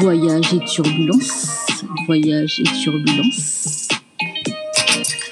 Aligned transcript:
Voyage 0.00 0.54
et 0.54 0.64
turbulence. 0.64 1.66
Voyage 2.06 2.58
et 2.60 2.82
turbulence. 2.82 3.88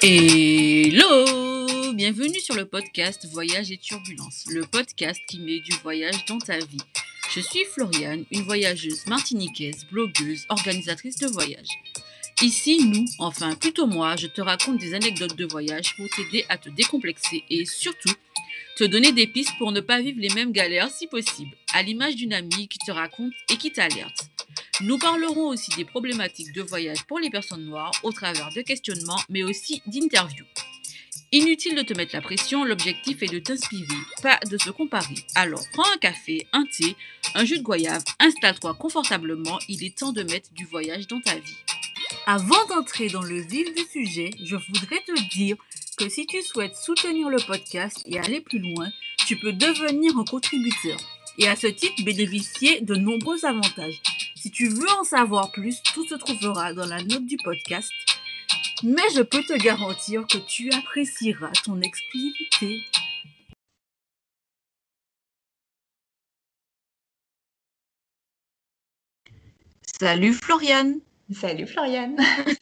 Hello 0.03 1.93
Bienvenue 1.95 2.39
sur 2.39 2.53
le 2.53 2.65
podcast 2.65 3.27
Voyage 3.31 3.71
et 3.71 3.77
turbulence, 3.77 4.45
le 4.51 4.61
podcast 4.61 5.19
qui 5.27 5.39
met 5.39 5.59
du 5.61 5.71
voyage 5.81 6.23
dans 6.27 6.37
ta 6.37 6.59
vie. 6.59 6.77
Je 7.33 7.39
suis 7.39 7.65
Floriane, 7.73 8.25
une 8.29 8.43
voyageuse 8.43 9.07
martiniquaise, 9.07 9.87
blogueuse, 9.91 10.45
organisatrice 10.49 11.17
de 11.17 11.27
voyage. 11.27 11.69
Ici, 12.43 12.85
nous, 12.85 13.05
enfin 13.17 13.55
plutôt 13.55 13.87
moi, 13.87 14.17
je 14.17 14.27
te 14.27 14.39
raconte 14.39 14.77
des 14.77 14.93
anecdotes 14.93 15.35
de 15.35 15.45
voyage 15.45 15.95
pour 15.97 16.07
t'aider 16.09 16.45
à 16.47 16.59
te 16.59 16.69
décomplexer 16.69 17.43
et 17.49 17.65
surtout 17.65 18.13
te 18.77 18.83
donner 18.83 19.13
des 19.13 19.25
pistes 19.25 19.57
pour 19.57 19.71
ne 19.71 19.81
pas 19.81 19.99
vivre 19.99 20.21
les 20.21 20.33
mêmes 20.35 20.51
galères 20.51 20.91
si 20.91 21.07
possible, 21.07 21.55
à 21.73 21.81
l'image 21.81 22.15
d'une 22.15 22.33
amie 22.33 22.67
qui 22.67 22.77
te 22.77 22.91
raconte 22.91 23.33
et 23.51 23.57
qui 23.57 23.71
t'alerte. 23.71 24.28
Nous 24.81 24.97
parlerons 24.97 25.49
aussi 25.49 25.71
des 25.75 25.83
problématiques 25.83 26.53
de 26.53 26.61
voyage 26.61 27.03
pour 27.05 27.19
les 27.19 27.29
personnes 27.29 27.65
noires 27.65 27.91
au 28.03 28.13
travers 28.13 28.49
de 28.53 28.61
questionnements 28.61 29.19
mais 29.27 29.43
aussi 29.43 29.81
d'interviews. 29.87 30.45
Inutile 31.33 31.75
de 31.75 31.81
te 31.81 31.93
mettre 31.93 32.15
la 32.15 32.21
pression, 32.21 32.63
l'objectif 32.63 33.21
est 33.21 33.31
de 33.31 33.39
t'inspirer, 33.39 33.83
pas 34.23 34.39
de 34.49 34.57
se 34.57 34.69
comparer. 34.69 35.15
Alors 35.35 35.63
prends 35.73 35.91
un 35.93 35.97
café, 35.97 36.47
un 36.53 36.63
thé, 36.63 36.95
un 37.35 37.43
jus 37.43 37.57
de 37.57 37.63
goyave, 37.63 38.03
installe-toi 38.19 38.73
confortablement, 38.75 39.59
il 39.67 39.83
est 39.83 39.97
temps 39.97 40.13
de 40.13 40.23
mettre 40.23 40.53
du 40.53 40.65
voyage 40.65 41.07
dans 41.07 41.19
ta 41.19 41.35
vie. 41.35 41.57
Avant 42.25 42.65
d'entrer 42.67 43.09
dans 43.09 43.21
le 43.21 43.41
vif 43.41 43.73
du 43.75 43.83
sujet, 43.83 44.31
je 44.41 44.55
voudrais 44.55 45.03
te 45.05 45.29
dire 45.35 45.57
que 45.97 46.07
si 46.07 46.25
tu 46.25 46.41
souhaites 46.41 46.77
soutenir 46.77 47.29
le 47.29 47.45
podcast 47.45 48.01
et 48.05 48.17
aller 48.17 48.39
plus 48.39 48.59
loin, 48.59 48.89
tu 49.27 49.37
peux 49.37 49.51
devenir 49.51 50.17
un 50.17 50.23
contributeur 50.23 50.97
et 51.37 51.49
à 51.49 51.57
ce 51.57 51.67
titre 51.67 52.01
bénéficier 52.03 52.79
de 52.81 52.95
nombreux 52.95 53.43
avantages. 53.45 54.01
Si 54.49 54.53
tu 54.53 54.67
veux 54.67 54.89
en 54.99 55.03
savoir 55.03 55.51
plus, 55.51 55.79
tout 55.93 56.03
se 56.07 56.15
trouvera 56.15 56.73
dans 56.73 56.87
la 56.87 57.03
note 57.03 57.27
du 57.27 57.37
podcast. 57.37 57.91
Mais 58.81 59.03
je 59.13 59.21
peux 59.21 59.43
te 59.43 59.53
garantir 59.53 60.25
que 60.25 60.39
tu 60.39 60.71
apprécieras 60.71 61.51
ton 61.63 61.79
exclusivité. 61.81 62.81
Salut 69.99 70.33
Floriane 70.33 70.99
Salut 71.31 71.67
Floriane. 71.67 72.17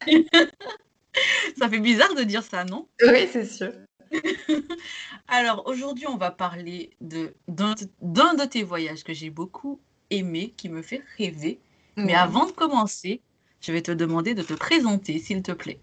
Ça 1.57 1.69
fait 1.69 1.79
bizarre 1.79 2.15
de 2.15 2.23
dire 2.23 2.43
ça, 2.43 2.65
non? 2.65 2.89
Oui, 3.01 3.29
c'est 3.31 3.45
sûr. 3.45 3.71
Alors 5.29 5.65
aujourd'hui, 5.67 6.05
on 6.07 6.17
va 6.17 6.31
parler 6.31 6.89
de 6.99 7.33
d'un 7.47 7.75
d'un 8.01 8.33
de 8.33 8.43
tes 8.43 8.63
voyages 8.63 9.05
que 9.05 9.13
j'ai 9.13 9.29
beaucoup 9.29 9.79
aimé, 10.09 10.53
qui 10.57 10.67
me 10.67 10.81
fait 10.81 11.01
rêver. 11.17 11.61
Mais 11.97 12.13
avant 12.13 12.45
de 12.45 12.51
commencer, 12.51 13.21
je 13.59 13.71
vais 13.71 13.81
te 13.81 13.91
demander 13.91 14.35
de 14.35 14.43
te 14.43 14.53
présenter, 14.53 15.17
s'il 15.19 15.41
te 15.41 15.51
plaît. 15.51 15.79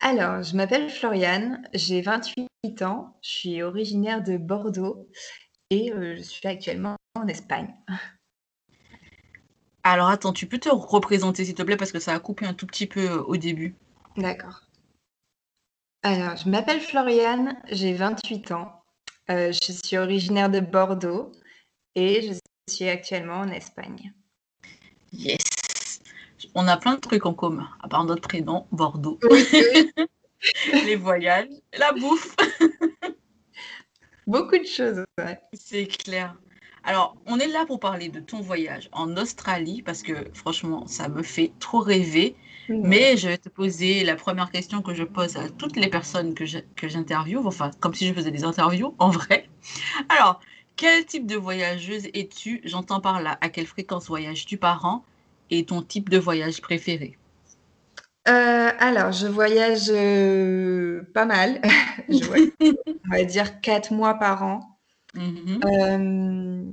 Alors, 0.00 0.42
je 0.42 0.56
m'appelle 0.56 0.90
Floriane, 0.90 1.62
j'ai 1.74 2.00
28 2.00 2.82
ans, 2.82 3.16
je 3.22 3.30
suis 3.30 3.62
originaire 3.62 4.22
de 4.22 4.36
Bordeaux 4.36 5.08
et 5.70 5.92
euh, 5.92 6.16
je 6.16 6.22
suis 6.22 6.48
actuellement 6.48 6.96
en 7.14 7.26
Espagne. 7.26 7.74
Alors 9.82 10.08
attends, 10.08 10.32
tu 10.32 10.46
peux 10.46 10.58
te 10.58 10.70
représenter, 10.70 11.44
s'il 11.44 11.54
te 11.54 11.62
plaît, 11.62 11.76
parce 11.76 11.92
que 11.92 12.00
ça 12.00 12.14
a 12.14 12.18
coupé 12.20 12.46
un 12.46 12.54
tout 12.54 12.66
petit 12.66 12.86
peu 12.86 13.00
euh, 13.00 13.22
au 13.22 13.36
début. 13.36 13.74
D'accord. 14.16 14.62
Alors, 16.02 16.36
je 16.36 16.48
m'appelle 16.48 16.80
Floriane, 16.80 17.58
j'ai 17.70 17.92
28 17.92 18.52
ans, 18.52 18.82
euh, 19.30 19.52
je 19.52 19.72
suis 19.72 19.96
originaire 19.98 20.50
de 20.50 20.60
Bordeaux 20.60 21.32
et 21.94 22.22
je 22.22 22.38
suis 22.70 22.88
actuellement 22.88 23.40
en 23.40 23.48
Espagne. 23.48 24.12
Yes 25.16 26.00
On 26.54 26.66
a 26.66 26.76
plein 26.76 26.94
de 26.96 27.00
trucs 27.00 27.26
en 27.26 27.34
commun, 27.34 27.68
à 27.82 27.88
part 27.88 28.04
notre 28.04 28.22
prénom, 28.22 28.66
Bordeaux, 28.72 29.18
Oui, 29.30 29.46
oui. 29.52 29.90
les 30.84 30.96
voyages, 30.96 31.48
la 31.78 31.92
bouffe. 31.92 32.34
Beaucoup 34.26 34.58
de 34.58 34.64
choses. 34.66 35.04
ouais. 35.18 35.38
C'est 35.52 35.86
clair. 35.86 36.34
Alors, 36.82 37.16
on 37.26 37.38
est 37.38 37.46
là 37.46 37.64
pour 37.66 37.80
parler 37.80 38.08
de 38.10 38.20
ton 38.20 38.40
voyage 38.40 38.90
en 38.92 39.16
Australie, 39.16 39.82
parce 39.82 40.02
que 40.02 40.12
franchement, 40.34 40.86
ça 40.86 41.08
me 41.08 41.22
fait 41.22 41.52
trop 41.60 41.80
rêver. 41.80 42.36
Mais 42.68 43.16
je 43.18 43.28
vais 43.28 43.36
te 43.38 43.50
poser 43.50 44.04
la 44.04 44.16
première 44.16 44.50
question 44.50 44.80
que 44.80 44.94
je 44.94 45.04
pose 45.04 45.36
à 45.36 45.50
toutes 45.50 45.76
les 45.76 45.88
personnes 45.88 46.34
que 46.34 46.88
j'interviewe, 46.88 47.46
enfin, 47.46 47.70
comme 47.80 47.92
si 47.94 48.06
je 48.08 48.14
faisais 48.14 48.30
des 48.30 48.44
interviews 48.44 48.94
en 48.98 49.10
vrai. 49.10 49.48
Alors, 50.08 50.40
quel 50.76 51.04
type 51.06 51.26
de 51.26 51.36
voyageuse 51.36 52.06
es-tu? 52.14 52.60
J'entends 52.64 53.00
par 53.00 53.20
là, 53.22 53.38
à 53.40 53.48
quelle 53.48 53.66
fréquence 53.66 54.06
voyages-tu 54.06 54.56
par 54.56 54.84
an? 54.84 55.04
Et 55.50 55.64
ton 55.66 55.82
type 55.82 56.08
de 56.08 56.18
voyage 56.18 56.60
préféré? 56.60 57.18
Euh, 58.26 58.70
alors, 58.78 59.12
je 59.12 59.26
voyage 59.26 59.90
euh, 59.90 61.02
pas 61.12 61.26
mal. 61.26 61.60
Je 62.08 62.24
voyage, 62.24 62.50
on 62.60 63.10
va 63.10 63.24
dire, 63.24 63.60
quatre 63.60 63.92
mois 63.92 64.14
par 64.14 64.42
an. 64.42 64.60
Mhm, 65.14 65.60
Euh, 65.64 66.64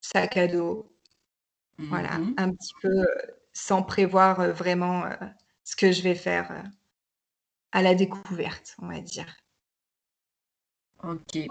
sac 0.00 0.36
à 0.36 0.46
dos, 0.46 0.90
voilà, 1.78 2.18
mhm. 2.18 2.34
un 2.38 2.50
petit 2.52 2.72
peu 2.80 3.06
sans 3.52 3.82
prévoir 3.82 4.52
vraiment 4.52 5.04
ce 5.62 5.76
que 5.76 5.92
je 5.92 6.02
vais 6.02 6.14
faire 6.14 6.64
à 7.72 7.82
la 7.82 7.94
découverte, 7.94 8.76
on 8.80 8.88
va 8.88 9.00
dire. 9.00 9.36
Ok. 11.02 11.46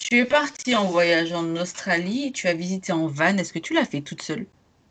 Tu 0.00 0.18
es 0.18 0.24
partie 0.26 0.74
en 0.76 0.84
voyage 0.86 1.32
en 1.32 1.56
Australie, 1.56 2.32
tu 2.32 2.46
as 2.46 2.52
visité 2.52 2.92
en 2.92 3.06
van. 3.06 3.38
Est-ce 3.38 3.52
que 3.52 3.58
tu 3.58 3.72
l'as 3.74 3.86
fait 3.86 4.02
toute 4.02 4.22
seule? 4.22 4.46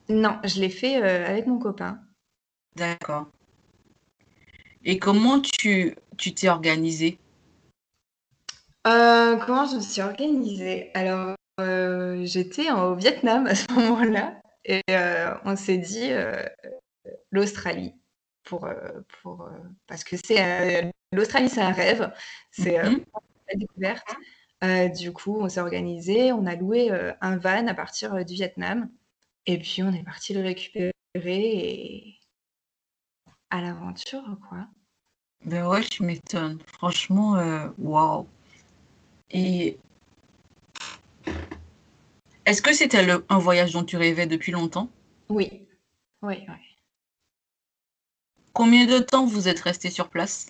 Non, 0.09 0.39
je 0.43 0.59
l'ai 0.59 0.69
fait 0.69 1.01
euh, 1.01 1.25
avec 1.27 1.45
mon 1.47 1.59
copain. 1.59 1.99
D'accord. 2.75 3.27
Et 4.85 4.97
comment 4.97 5.39
tu 5.39 5.95
tu 6.17 6.33
t'es 6.33 6.49
organisée? 6.49 7.19
Euh, 8.87 9.37
comment 9.37 9.65
je 9.67 9.75
me 9.75 9.81
suis 9.81 10.01
organisée? 10.01 10.91
Alors, 10.95 11.35
euh, 11.59 12.25
j'étais 12.25 12.71
au 12.71 12.95
Vietnam 12.95 13.45
à 13.47 13.53
ce 13.55 13.71
moment-là 13.73 14.41
et 14.65 14.81
on 15.45 15.55
s'est 15.55 15.77
dit 15.77 16.09
l'Australie 17.31 17.93
pour, 18.43 18.67
pour, 19.21 19.49
parce 19.87 20.03
que 20.03 20.15
c'est 20.17 20.91
l'Australie, 21.11 21.49
c'est 21.49 21.61
un 21.61 21.71
rêve, 21.71 22.11
c'est 22.51 22.77
Mhm. 22.83 23.03
la 23.49 23.55
découverte. 23.55 24.15
Euh, 24.63 24.89
du 24.89 25.13
coup, 25.13 25.39
on 25.39 25.49
s'est 25.49 25.59
organisé, 25.59 26.31
on 26.31 26.45
a 26.45 26.55
loué 26.55 26.91
euh, 26.91 27.13
un 27.21 27.37
van 27.37 27.67
à 27.67 27.73
partir 27.73 28.13
euh, 28.15 28.23
du 28.23 28.33
Vietnam 28.33 28.89
et 29.45 29.59
puis 29.59 29.83
on 29.83 29.93
est 29.93 30.03
parti 30.03 30.33
le 30.33 30.41
récupérer 30.41 30.91
et 31.15 32.19
à 33.49 33.61
l'aventure, 33.61 34.37
quoi. 34.49 34.67
Ben 35.45 35.67
ouais, 35.67 35.83
tu 35.83 36.03
m'étonnes. 36.03 36.59
Franchement, 36.65 37.37
waouh. 37.77 38.27
Et 39.31 39.77
est-ce 42.45 42.61
que 42.61 42.73
c'était 42.73 43.05
le- 43.05 43.25
un 43.29 43.37
voyage 43.37 43.73
dont 43.73 43.83
tu 43.83 43.97
rêvais 43.97 44.25
depuis 44.25 44.51
longtemps? 44.51 44.89
Oui, 45.29 45.67
oui, 46.21 46.45
oui. 46.47 46.55
Combien 48.53 48.85
de 48.87 48.99
temps 48.99 49.25
vous 49.25 49.47
êtes 49.47 49.59
resté 49.59 49.89
sur 49.89 50.09
place? 50.09 50.47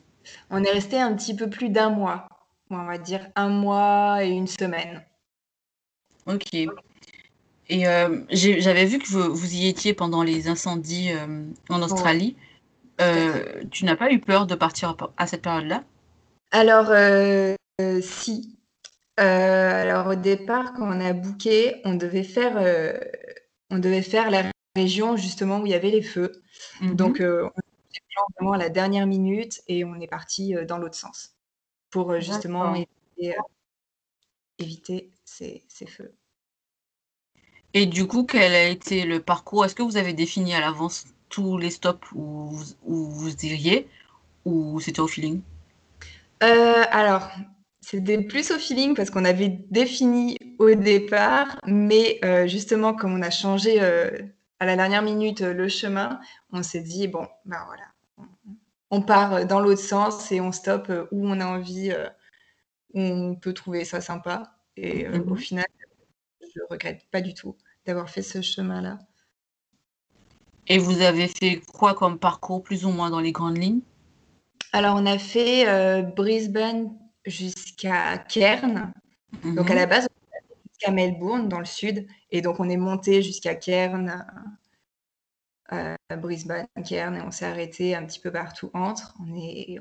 On 0.50 0.64
est 0.64 0.72
resté 0.72 1.00
un 1.00 1.14
petit 1.16 1.36
peu 1.36 1.50
plus 1.50 1.70
d'un 1.70 1.90
mois, 1.90 2.28
on 2.70 2.86
va 2.86 2.98
dire 2.98 3.30
un 3.36 3.50
mois 3.50 4.24
et 4.24 4.30
une 4.30 4.48
semaine. 4.48 5.04
Ok. 6.26 6.54
Et 7.70 7.88
euh, 7.88 8.22
j'avais 8.30 8.86
vu 8.86 9.00
que 9.00 9.08
vous, 9.08 9.34
vous 9.36 9.56
y 9.56 9.68
étiez 9.68 9.94
pendant 9.94 10.24
les 10.24 10.48
incendies 10.48 11.12
euh, 11.12 11.46
en 11.70 11.82
Australie. 11.82 12.36
Euh, 13.02 13.64
tu 13.72 13.86
n'as 13.86 13.96
pas 13.96 14.12
eu 14.12 14.20
peur 14.20 14.48
de 14.48 14.56
partir 14.56 14.96
à 15.18 15.28
cette 15.28 15.42
période-là? 15.42 15.84
Alors, 16.52 16.92
si. 18.02 18.58
Alors 19.18 20.08
au 20.08 20.16
départ, 20.16 20.74
quand 20.74 20.88
on 20.88 21.00
a 21.00 21.14
booké, 21.14 21.82
on 21.84 21.96
devait 21.96 22.24
faire, 22.24 22.58
on 23.70 23.80
devait 23.80 24.02
faire 24.02 24.32
la 24.32 24.44
région 24.76 25.18
justement 25.18 25.60
où 25.60 25.66
il 25.66 25.72
y 25.72 25.76
avait 25.76 25.92
les 25.92 26.02
feux. 26.02 26.32
Donc, 26.82 27.20
Mhm. 27.20 27.26
euh, 27.26 27.44
on 27.44 27.48
a 27.48 27.62
fait 27.92 28.02
vraiment 28.38 28.54
à 28.54 28.58
la 28.58 28.70
dernière 28.70 29.08
minute 29.08 29.62
et 29.68 29.84
on 29.84 29.96
est 30.00 30.08
parti 30.08 30.56
dans 30.68 30.78
l'autre 30.78 30.96
sens 30.96 31.37
pour 31.90 32.12
euh, 32.12 32.20
justement 32.20 32.76
éviter, 32.76 33.38
euh, 33.38 33.42
éviter 34.60 35.10
ces, 35.26 35.64
ces 35.68 35.86
feux. 35.86 36.14
Et 37.74 37.86
du 37.86 38.08
coup, 38.08 38.24
quel 38.24 38.54
a 38.54 38.68
été 38.68 39.06
le 39.06 39.22
parcours? 39.22 39.66
Est-ce 39.66 39.76
que 39.76 39.84
vous 39.84 39.98
avez 39.98 40.14
défini 40.14 40.54
à 40.54 40.62
l'avance 40.62 41.06
tous 41.30 41.58
les 41.58 41.70
stops 41.70 42.12
où 42.14 42.48
vous, 42.48 42.66
où 42.86 43.06
vous 43.06 43.46
iriez 43.46 43.88
ou 44.46 44.80
c'était 44.80 45.02
au 45.02 45.08
feeling? 45.08 45.42
Euh, 46.44 46.84
alors, 46.92 47.30
c'était 47.82 48.22
plus 48.22 48.52
au 48.52 48.58
feeling 48.58 48.96
parce 48.96 49.10
qu'on 49.10 49.26
avait 49.26 49.60
défini 49.70 50.38
au 50.60 50.74
départ, 50.74 51.60
mais 51.66 52.20
justement, 52.48 52.94
comme 52.94 53.14
on 53.14 53.22
a 53.22 53.30
changé 53.30 53.80
à 53.80 54.66
la 54.66 54.76
dernière 54.76 55.02
minute 55.02 55.42
le 55.42 55.68
chemin, 55.68 56.20
on 56.52 56.64
s'est 56.64 56.82
dit, 56.82 57.08
bon, 57.08 57.28
ben 57.46 57.60
voilà, 57.66 57.84
on, 58.92 59.02
part 59.02 59.34
euh, 59.34 59.46
dans 59.46 59.60
l'autre 59.60 59.82
sens 59.82 60.32
et 60.32 60.42
on 60.42 60.52
stoppe 60.52 60.90
euh, 60.90 61.08
où 61.12 61.28
on 61.28 61.40
a 61.40 61.46
envie, 61.46 61.92
euh, 61.92 62.10
où 62.94 63.02
on 63.02 63.36
peut 63.36 63.54
trouver 63.54 63.86
ça 63.86 64.02
sympa. 64.02 64.56
Et 64.76 65.08
au 65.08 65.24
Mhm. 65.24 65.38
final, 65.38 65.66
je 66.42 66.62
regrette 66.70 67.06
pas 67.12 67.22
du 67.22 67.34
tout 67.34 67.56
d'avoir 67.86 68.10
fait 68.10 68.22
ce 68.22 68.42
chemin-là. 68.42 69.00
Et 70.68 70.78
vous 70.78 71.02
avez 71.02 71.28
fait 71.28 71.62
quoi 71.74 71.94
comme 71.94 72.20
parcours, 72.20 72.62
plus 72.62 72.86
ou 72.86 72.90
moins 72.90 73.10
dans 73.10 73.22
les 73.22 73.32
grandes 73.32 73.58
lignes? 73.58 73.82
Alors, 74.74 74.96
on 74.98 75.06
a 75.06 75.18
fait 75.18 75.68
euh, 75.68 76.02
Brisbane 76.02 76.94
jusqu'à 77.26 78.18
Cairns. 78.18 78.92
Donc, 79.56 79.72
à 79.72 79.74
Mhm. 79.74 79.76
la 79.76 79.86
base, 79.86 80.08
on 80.12 80.70
jusqu'à 80.70 80.92
Melbourne, 80.92 81.48
dans 81.48 81.60
le 81.60 81.66
sud. 81.66 82.06
Et 82.32 82.42
donc, 82.42 82.60
on 82.60 82.70
est 82.70 82.78
monté 82.78 83.22
jusqu'à 83.22 83.56
Cairns, 83.56 84.26
euh, 85.74 85.96
Brisbane, 86.18 86.68
Cairns, 86.88 87.16
et 87.16 87.22
on 87.22 87.32
s'est 87.32 87.46
arrêté 87.46 87.96
un 87.96 88.06
petit 88.06 88.20
peu 88.20 88.32
partout 88.32 88.72
entre. 88.74 89.16
On 89.20 89.36
est 89.36 89.78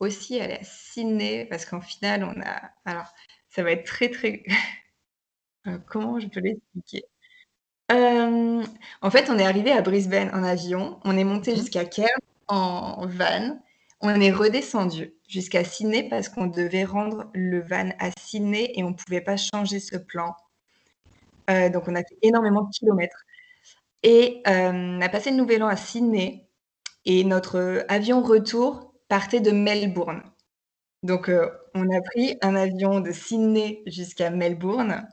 aussi 0.00 0.40
allé 0.40 0.54
à 0.54 0.64
Sydney, 0.64 1.46
parce 1.46 1.64
qu'en 1.66 1.80
final, 1.80 2.24
on 2.24 2.40
a. 2.42 2.70
Alors, 2.84 3.12
ça 3.50 3.62
va 3.62 3.72
être 3.72 3.84
très, 3.86 4.10
très. 4.10 4.42
Euh, 5.66 5.76
comment 5.86 6.18
je 6.20 6.28
peux 6.28 6.40
l'expliquer? 6.40 7.04
Euh, 7.92 8.64
En 9.02 9.10
fait, 9.10 9.28
on 9.30 9.38
est 9.38 9.44
arrivé 9.44 9.72
à 9.72 9.82
Brisbane 9.82 10.30
en 10.34 10.42
avion, 10.44 11.00
on 11.04 11.16
est 11.16 11.24
monté 11.24 11.52
Mhm. 11.52 11.56
jusqu'à 11.58 11.84
Cairns 11.84 12.08
en 12.48 13.06
van, 13.06 13.58
on 14.00 14.20
est 14.20 14.30
redescendu 14.32 15.14
jusqu'à 15.28 15.64
Sydney 15.64 16.08
parce 16.08 16.28
qu'on 16.28 16.46
devait 16.46 16.84
rendre 16.84 17.30
le 17.34 17.60
van 17.60 17.90
à 17.98 18.10
Sydney 18.18 18.72
et 18.76 18.84
on 18.84 18.90
ne 18.90 18.94
pouvait 18.94 19.20
pas 19.20 19.36
changer 19.36 19.80
ce 19.80 19.96
plan. 19.96 20.34
Euh, 21.50 21.68
donc, 21.70 21.88
on 21.88 21.94
a 21.94 22.00
fait 22.04 22.18
énormément 22.22 22.62
de 22.62 22.70
kilomètres. 22.70 23.24
Et 24.02 24.42
euh, 24.46 24.70
on 24.72 25.00
a 25.00 25.08
passé 25.08 25.30
le 25.30 25.36
nouvel 25.36 25.62
an 25.62 25.68
à 25.68 25.76
Sydney 25.76 26.48
et 27.04 27.24
notre 27.24 27.84
avion 27.88 28.22
retour 28.22 28.94
partait 29.08 29.40
de 29.40 29.50
Melbourne. 29.50 30.22
Donc, 31.02 31.28
euh, 31.28 31.48
on 31.74 31.90
a 31.90 32.00
pris 32.00 32.36
un 32.42 32.54
avion 32.54 33.00
de 33.00 33.12
Sydney 33.12 33.82
jusqu'à 33.86 34.30
Melbourne 34.30 35.06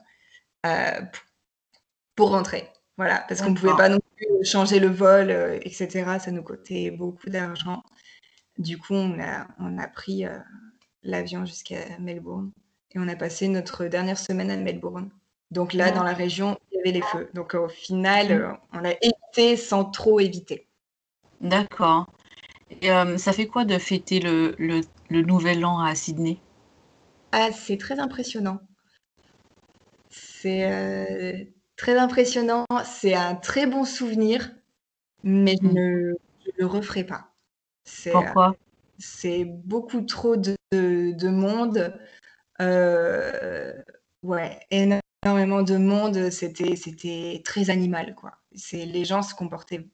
euh, 0.66 1.00
pour 2.14 2.30
rentrer. 2.30 2.68
Voilà, 2.96 3.24
parce 3.28 3.42
qu'on 3.42 3.50
ne 3.50 3.56
pouvait 3.56 3.76
pas 3.76 3.90
non 3.90 3.98
plus 4.16 4.44
changer 4.44 4.80
le 4.80 4.88
vol, 4.88 5.30
euh, 5.30 5.58
etc. 5.62 6.18
Ça 6.18 6.30
nous 6.30 6.42
coûtait 6.42 6.90
beaucoup 6.90 7.28
d'argent. 7.28 7.82
Du 8.58 8.78
coup, 8.78 8.94
on 8.94 9.20
a, 9.20 9.46
on 9.58 9.76
a 9.78 9.86
pris 9.86 10.24
euh, 10.24 10.38
l'avion 11.02 11.44
jusqu'à 11.44 11.98
Melbourne 12.00 12.52
et 12.94 12.98
on 12.98 13.06
a 13.06 13.16
passé 13.16 13.48
notre 13.48 13.84
dernière 13.84 14.18
semaine 14.18 14.50
à 14.50 14.56
Melbourne. 14.56 15.10
Donc 15.50 15.74
là, 15.74 15.90
dans 15.90 16.02
la 16.02 16.14
région, 16.14 16.58
les 16.92 17.02
feux. 17.02 17.30
Donc 17.34 17.54
au 17.54 17.68
final, 17.68 18.30
Mhm. 18.30 18.32
euh, 18.32 18.52
on 18.72 18.78
l'a 18.80 18.94
évité 19.02 19.56
sans 19.56 19.84
trop 19.84 20.20
éviter. 20.20 20.68
D'accord. 21.40 22.04
Et 22.82 22.90
euh, 22.92 23.18
ça 23.18 23.32
fait 23.32 23.46
quoi 23.46 23.64
de 23.64 23.78
fêter 23.78 24.20
le, 24.20 24.54
le, 24.58 24.82
le 25.10 25.22
nouvel 25.22 25.64
an 25.64 25.80
à 25.80 25.94
Sydney? 25.94 26.38
Ah, 27.30 27.52
c'est 27.52 27.76
très 27.78 28.00
impressionnant. 28.00 28.58
C'est 30.08 30.70
euh, 30.70 31.44
très 31.76 31.96
impressionnant. 31.98 32.64
C'est 32.84 33.14
un 33.14 33.34
très 33.34 33.66
bon 33.66 33.84
souvenir, 33.84 34.50
mais 35.24 35.56
je 35.62 35.68
Mhm. 35.68 35.76
ne 35.78 36.14
je 36.46 36.50
le 36.58 36.66
referai 36.66 37.04
pas. 37.04 37.34
C'est 37.84 38.24
euh, 38.26 38.34
Pourquoi? 38.34 38.56
c'est 38.98 39.44
beaucoup 39.46 40.02
trop 40.02 40.36
de, 40.36 40.56
de- 40.72 41.12
de 41.12 41.28
monde. 41.30 41.94
Ouais, 44.22 44.58
énormément 45.26 45.62
de 45.62 45.76
monde. 45.76 46.30
C'était 46.30 46.76
c'était 46.76 47.42
très 47.44 47.70
animal, 47.70 48.14
quoi. 48.14 48.32
C'est 48.54 48.86
les 48.86 49.04
gens 49.04 49.22
se 49.22 49.34
comportaient 49.34 49.86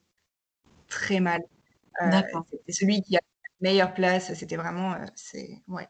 très 0.89 1.21
mal. 1.21 1.41
Euh, 2.03 2.21
c'était 2.51 2.73
celui 2.73 3.03
qui 3.03 3.17
a 3.17 3.21
la 3.21 3.71
meilleure 3.71 3.95
place. 3.95 4.33
C'était 4.35 4.57
vraiment, 4.57 4.93
euh, 4.93 5.07
c'est 5.15 5.63
ouais. 5.69 5.89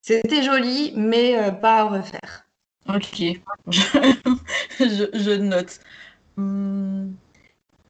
C'était 0.00 0.42
joli, 0.42 0.92
mais 0.96 1.38
euh, 1.38 1.50
pas 1.50 1.80
à 1.80 1.84
refaire. 1.84 2.46
Ok. 2.88 3.22
je, 4.80 5.10
je 5.12 5.36
note. 5.36 5.80
Hum, 6.36 7.14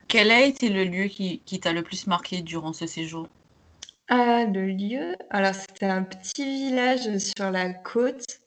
quel 0.08 0.30
a 0.30 0.40
été 0.40 0.68
le 0.68 0.84
lieu 0.84 1.04
qui, 1.04 1.40
qui 1.40 1.60
t'a 1.60 1.72
le 1.72 1.82
plus 1.82 2.06
marqué 2.06 2.42
durant 2.42 2.72
ce 2.72 2.86
séjour? 2.86 3.28
Ah, 4.08 4.44
le 4.44 4.66
lieu, 4.66 5.16
alors 5.30 5.54
c'était 5.54 5.86
un 5.86 6.02
petit 6.02 6.44
village 6.44 7.18
sur 7.18 7.50
la 7.50 7.72
côte. 7.72 8.41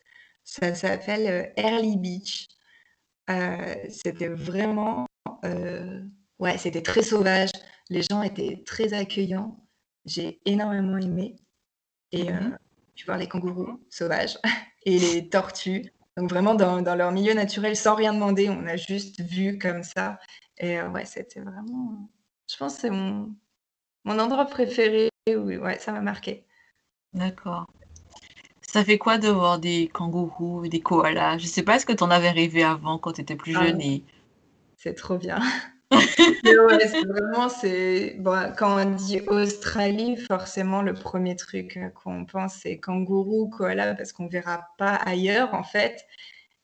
Ça 0.60 0.74
s'appelle 0.74 1.28
euh, 1.28 1.62
Early 1.62 1.98
Beach. 1.98 2.48
Euh, 3.30 3.76
c'était 3.90 4.30
vraiment, 4.30 5.06
euh, 5.44 6.02
ouais, 6.40 6.58
c'était 6.58 6.82
très 6.82 7.02
sauvage. 7.02 7.50
Les 7.90 8.02
gens 8.10 8.22
étaient 8.22 8.64
très 8.66 8.94
accueillants. 8.94 9.68
J'ai 10.06 10.40
énormément 10.46 10.98
aimé. 10.98 11.36
Et 12.12 12.32
Mhm. 12.32 12.58
tu 12.96 13.06
vois 13.06 13.18
les 13.18 13.28
kangourous 13.28 13.82
sauvages 13.90 14.38
et 14.86 14.98
les 15.00 15.30
tortues. 15.30 15.92
Donc 16.18 16.30
vraiment 16.30 16.56
dans, 16.56 16.82
dans 16.82 16.96
leur 16.96 17.12
milieu 17.12 17.34
naturel, 17.34 17.76
sans 17.76 17.96
rien 17.96 18.14
demander, 18.14 18.50
on 18.50 18.66
a 18.68 18.78
juste 18.78 19.20
vu 19.22 19.58
comme 19.58 19.84
ça. 19.84 20.20
Et 20.58 20.80
euh, 20.80 20.90
ouais, 20.90 21.04
c'était 21.06 21.42
vraiment, 21.42 22.10
je 22.50 22.56
pense 22.56 22.76
que 22.76 22.82
c'est 22.82 22.90
mon, 22.90 23.36
mon 24.06 24.20
endroit 24.20 24.46
préféré. 24.46 25.10
Oui, 25.28 25.58
ouais, 25.58 25.80
ça 25.80 25.92
m'a 25.92 26.02
marqué. 26.02 26.46
D'accord. 27.14 27.66
Ça 28.72 28.84
fait 28.84 28.98
quoi 28.98 29.18
de 29.18 29.30
voir 29.30 29.60
des 29.60 29.88
kangourous, 29.88 30.68
des 30.68 30.82
koalas? 30.82 31.38
Je 31.38 31.46
sais 31.46 31.64
pas, 31.64 31.76
est-ce 31.78 31.86
que 31.86 31.94
tu 31.94 32.04
en 32.04 32.12
avais 32.12 32.32
rêvé 32.32 32.64
avant 32.64 32.98
quand 32.98 33.14
tu 33.14 33.22
étais 33.22 33.36
plus 33.36 33.54
Ah, 33.56 33.66
jeune 33.66 33.82
et... 33.82 34.04
c'est 34.78 34.96
trop 34.96 35.18
bien. 35.18 35.40
Ouais, 36.44 36.88
c'est 36.88 37.06
vraiment, 37.06 37.50
c'est 37.50 38.16
bon, 38.20 38.54
quand 38.58 38.80
on 38.80 38.92
dit 38.92 39.22
Australie, 39.28 40.18
forcément 40.18 40.82
le 40.82 40.94
premier 40.94 41.36
truc 41.36 41.78
euh, 41.78 41.90
qu'on 41.90 42.26
pense 42.26 42.56
c'est 42.56 42.80
kangourou, 42.80 43.50
koala, 43.50 43.96
parce 43.96 44.12
qu'on 44.12 44.28
verra 44.28 44.68
pas 44.78 44.96
ailleurs 44.96 45.54
en 45.54 45.64
fait. 45.64 46.06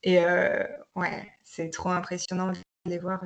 Et 0.03 0.19
euh, 0.19 0.63
ouais, 0.95 1.31
c'est 1.43 1.69
trop 1.69 1.89
impressionnant 1.89 2.51
de 2.51 2.57
les 2.85 2.97
voir. 2.99 3.23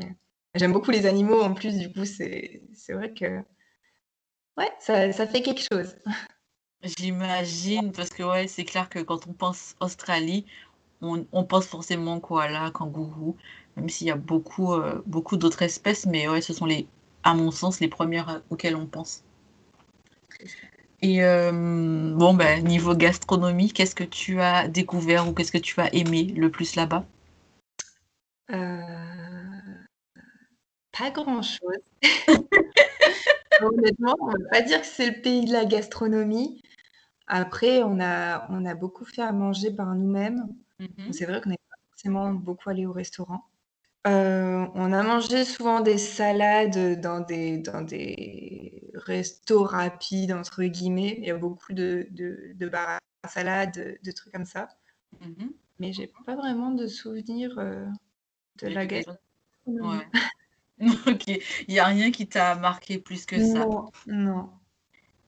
J'aime 0.54 0.74
beaucoup 0.74 0.92
les 0.92 1.06
animaux 1.06 1.42
en 1.42 1.54
plus, 1.54 1.78
du 1.78 1.92
coup 1.92 2.06
c'est 2.06 2.62
c'est 2.74 2.94
vrai 2.94 3.14
que 3.14 3.42
ouais, 4.58 4.72
ça, 4.80 5.12
ça 5.12 5.28
fait 5.28 5.42
quelque 5.42 5.66
chose. 5.72 5.96
J'imagine, 6.84 7.92
parce 7.92 8.10
que 8.10 8.24
ouais, 8.24 8.48
c'est 8.48 8.64
clair 8.66 8.90
que 8.90 9.00
quand 9.00 9.28
on 9.28 9.34
pense 9.34 9.76
Australie, 9.80 10.46
on, 11.02 11.26
on 11.32 11.44
pense 11.44 11.66
forcément 11.66 12.20
koala, 12.20 12.72
kangourou, 12.72 13.36
même 13.76 13.90
s'il 13.90 14.08
y 14.08 14.12
a 14.12 14.16
beaucoup, 14.16 14.74
euh, 14.74 15.02
beaucoup 15.06 15.38
d'autres 15.38 15.64
espèces, 15.64 16.06
mais 16.06 16.28
ouais, 16.30 16.42
ce 16.42 16.54
sont 16.54 16.66
les, 16.66 16.88
à 17.24 17.34
mon 17.34 17.52
sens, 17.52 17.80
les 17.80 17.88
premières 17.88 18.42
auxquelles 18.50 18.76
on 18.76 18.86
pense. 18.86 19.24
Et 21.02 21.24
euh, 21.24 21.52
bon, 22.16 22.34
ben, 22.34 22.64
niveau 22.64 22.96
gastronomie, 22.96 23.72
qu'est-ce 23.72 23.96
que 23.96 24.04
tu 24.04 24.40
as 24.42 24.68
découvert 24.68 25.28
ou 25.28 25.34
qu'est-ce 25.34 25.52
que 25.52 25.58
tu 25.58 25.80
as 25.80 25.94
aimé 25.94 26.24
le 26.36 26.50
plus 26.50 26.76
là-bas? 26.76 27.06
Euh, 28.52 28.80
pas 30.98 31.12
grand-chose. 31.12 31.82
Honnêtement, 33.62 34.16
on 34.20 34.28
ne 34.28 34.44
va 34.44 34.50
pas 34.50 34.62
dire 34.62 34.82
que 34.82 34.88
c'est 34.88 35.10
le 35.10 35.22
pays 35.22 35.46
de 35.46 35.52
la 35.52 35.66
gastronomie. 35.66 36.62
Après, 37.28 37.84
on 37.84 38.00
a, 38.00 38.48
on 38.52 38.66
a 38.66 38.76
beaucoup 38.76 39.06
fait 39.06 39.22
à 39.22 39.32
manger 39.32 39.72
par 39.72 39.94
nous-mêmes. 39.96 40.48
Mhm. 40.80 41.12
C'est 41.12 41.26
vrai 41.26 41.42
qu'on 41.42 41.50
n'est 41.50 41.58
pas 41.70 41.76
forcément 41.92 42.32
beaucoup 42.34 42.70
allé 42.70 42.86
au 42.86 42.92
restaurant. 42.92 43.46
Euh, 44.08 44.68
on 44.76 44.94
a 44.94 45.02
mangé 45.02 45.46
souvent 45.46 45.82
des 45.82 45.98
salades 45.98 47.02
dans 47.02 47.22
des, 47.22 47.58
dans 47.58 47.82
des 47.82 48.92
restos 48.94 49.64
rapides, 49.64 50.32
entre 50.32 50.64
guillemets. 50.64 51.16
Il 51.18 51.26
y 51.26 51.32
a 51.32 51.38
beaucoup 51.38 51.74
de, 51.74 52.08
de, 52.12 52.52
de 52.54 52.70
bars 52.70 53.00
à 53.24 53.28
salade, 53.28 53.74
de, 53.74 53.98
de 54.04 54.12
trucs 54.12 54.32
comme 54.34 54.46
ça. 54.46 54.68
Mhm. 55.22 55.54
Mais 55.80 55.92
j'ai 55.92 56.08
pas 56.26 56.36
vraiment 56.36 56.72
de 56.72 56.88
souvenirs 56.88 57.58
euh, 57.58 57.86
de 58.60 58.68
la 58.68 58.86
gastronomie. 58.86 59.20
Ouais. 59.98 60.08
Ok, 61.08 61.28
il 61.28 61.44
n'y 61.70 61.80
a 61.80 61.86
rien 61.86 62.12
qui 62.12 62.28
t'a 62.28 62.56
marqué 62.56 63.00
plus 63.00 63.26
que 63.26 63.40
ça? 63.40 63.66
Non, 63.66 63.92
non. 64.08 64.50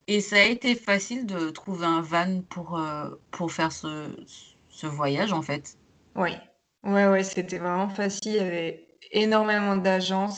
Et 0.07 0.21
ça 0.21 0.37
a 0.37 0.43
été 0.43 0.75
facile 0.75 1.25
de 1.25 1.49
trouver 1.49 1.85
un 1.85 2.01
van 2.01 2.41
pour, 2.49 2.79
euh, 2.79 3.09
pour 3.31 3.51
faire 3.51 3.71
ce, 3.71 4.15
ce 4.69 4.87
voyage, 4.87 5.33
en 5.33 5.41
fait. 5.41 5.77
Oui, 6.15 6.31
ouais, 6.83 7.07
ouais, 7.07 7.23
c'était 7.23 7.57
vraiment 7.57 7.89
facile. 7.89 8.31
Il 8.31 8.35
y 8.35 8.39
avait 8.39 8.87
énormément 9.11 9.75
d'agences 9.75 10.37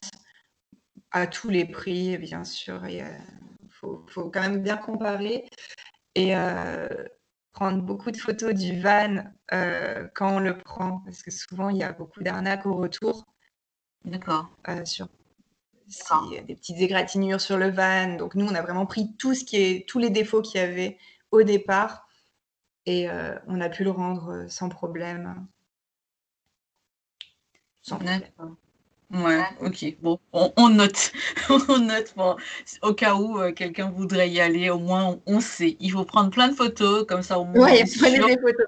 à 1.11 1.27
tous 1.27 1.49
les 1.49 1.65
prix, 1.65 2.17
bien 2.17 2.43
sûr. 2.43 2.85
Il 2.88 3.05
faut, 3.69 4.03
faut 4.07 4.29
quand 4.29 4.41
même 4.41 4.63
bien 4.63 4.77
comparer 4.77 5.45
et 6.15 6.35
euh, 6.35 6.88
prendre 7.53 7.81
beaucoup 7.81 8.11
de 8.11 8.17
photos 8.17 8.53
du 8.53 8.81
van 8.81 9.23
euh, 9.53 10.07
quand 10.15 10.38
on 10.38 10.39
le 10.39 10.57
prend, 10.57 11.01
parce 11.05 11.21
que 11.21 11.31
souvent 11.31 11.69
il 11.69 11.77
y 11.77 11.83
a 11.83 11.91
beaucoup 11.91 12.23
d'arnaques 12.23 12.65
au 12.65 12.75
retour 12.75 13.25
D'accord. 14.05 14.49
sur 14.85 15.07
des 16.46 16.55
petites 16.55 16.79
égratignures 16.79 17.41
sur 17.41 17.58
le 17.58 17.69
van. 17.69 18.15
Donc 18.15 18.36
nous, 18.36 18.46
on 18.46 18.55
a 18.55 18.62
vraiment 18.62 18.86
pris 18.86 19.13
tout 19.17 19.34
ce 19.34 19.43
qui 19.43 19.58
est, 19.58 19.88
tous 19.88 20.00
les 20.00 20.10
défauts 20.10 20.41
qu'il 20.41 20.62
y 20.62 20.63
avait 20.63 20.98
au 21.31 21.43
départ 21.43 22.08
et 22.86 23.10
euh, 23.10 23.36
on 23.48 23.62
a 23.62 23.69
pu 23.69 23.84
le 23.84 23.91
rendre 23.91 24.29
euh, 24.29 24.48
sans 24.48 24.69
problème. 24.69 25.48
Sans 27.81 27.98
problème. 27.98 28.22
Ouais, 29.12 29.43
ok. 29.62 29.96
Bon, 30.01 30.19
on, 30.34 30.53
on 30.55 30.69
note. 30.69 31.12
on 31.50 31.79
note. 31.79 32.13
Bon, 32.15 32.36
au 32.84 32.93
cas 32.93 33.15
où 33.15 33.39
euh, 33.39 33.51
quelqu'un 33.51 33.89
voudrait 33.89 34.29
y 34.29 34.39
aller, 34.39 34.69
au 34.69 34.77
moins 34.77 35.05
on, 35.05 35.22
on 35.25 35.39
sait. 35.39 35.77
Il 35.79 35.91
faut 35.91 36.05
prendre 36.05 36.29
plein 36.29 36.50
de 36.50 36.53
photos, 36.55 37.05
comme 37.08 37.24
ça 37.24 37.39
au 37.39 37.46
moins 37.46 37.65
Ouais, 37.65 37.84
prenez 38.00 38.19
des 38.19 38.38
photos. 38.39 38.67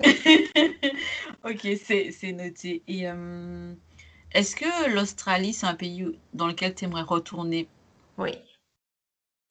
ok, 1.44 1.78
c'est 1.82 2.10
c'est 2.10 2.32
noté. 2.32 2.82
Et 2.88 3.08
euh, 3.08 3.72
est-ce 4.36 4.56
que 4.56 4.90
l'Australie, 4.94 5.52
c'est 5.54 5.66
un 5.66 5.74
pays 5.74 6.06
dans 6.34 6.46
lequel 6.46 6.74
tu 6.74 6.84
aimerais 6.84 7.02
retourner? 7.02 7.68
Oui. 8.18 8.32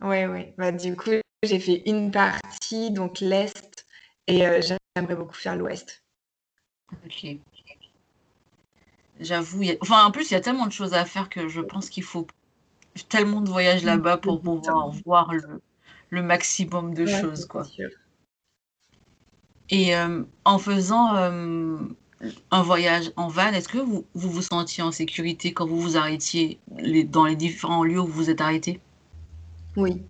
Oui, 0.02 0.26
oui. 0.26 0.54
Bah, 0.58 0.72
du 0.72 0.96
coup, 0.96 1.10
j'ai 1.44 1.60
fait 1.60 1.84
une 1.86 2.12
partie, 2.12 2.92
donc 2.92 3.20
l'est, 3.20 3.86
et 4.28 4.46
euh, 4.48 4.62
j'aimerais 4.62 5.16
beaucoup 5.16 5.34
faire 5.36 5.56
l'ouest. 5.58 6.04
Ok. 7.06 7.40
J'avoue, 9.20 9.62
il 9.64 9.68
y 9.68 9.72
a- 9.72 9.78
enfin, 9.82 10.06
en 10.06 10.12
plus, 10.12 10.32
il 10.32 10.34
y 10.34 10.38
a 10.38 10.42
tellement 10.42 10.68
de 10.68 10.72
choses 10.72 10.94
à 10.94 11.04
faire 11.06 11.28
que 11.30 11.48
je 11.50 11.60
pense 11.62 11.90
qu'il 11.90 12.04
faut 12.04 12.28
tellement 13.10 13.42
de 13.42 13.50
voyages 13.50 13.84
là-bas 13.86 14.18
pour 14.18 14.42
pouvoir 14.42 14.90
voir 15.06 15.34
le, 15.34 15.62
le 16.12 16.24
maximum 16.24 16.94
de 16.94 17.06
Ouais, 17.06 17.12
choses, 17.22 17.46
c'est 17.48 17.48
quoi. 17.48 17.64
sûr. 17.64 17.90
Et 19.70 19.96
euh, 19.96 20.24
en 20.44 20.58
faisant 20.60 21.16
euh, 21.16 21.78
un 22.52 22.62
voyage 22.64 23.12
en 23.18 23.28
van, 23.28 23.54
est-ce 23.54 23.70
que 23.70 23.78
vous, 23.78 24.06
vous 24.16 24.32
vous 24.32 24.42
sentiez 24.42 24.84
en 24.84 24.92
sécurité 24.92 25.54
quand 25.54 25.66
vous 25.68 25.80
vous 25.80 25.98
arrêtiez 25.98 26.60
les- 26.78 27.04
dans 27.04 27.26
les 27.26 27.36
différents 27.36 27.84
lieux 27.84 28.00
où 28.00 28.08
vous 28.08 28.14
vous 28.14 28.30
êtes 28.30 28.42
arrêté? 28.42 28.80
Oui. 29.76 30.04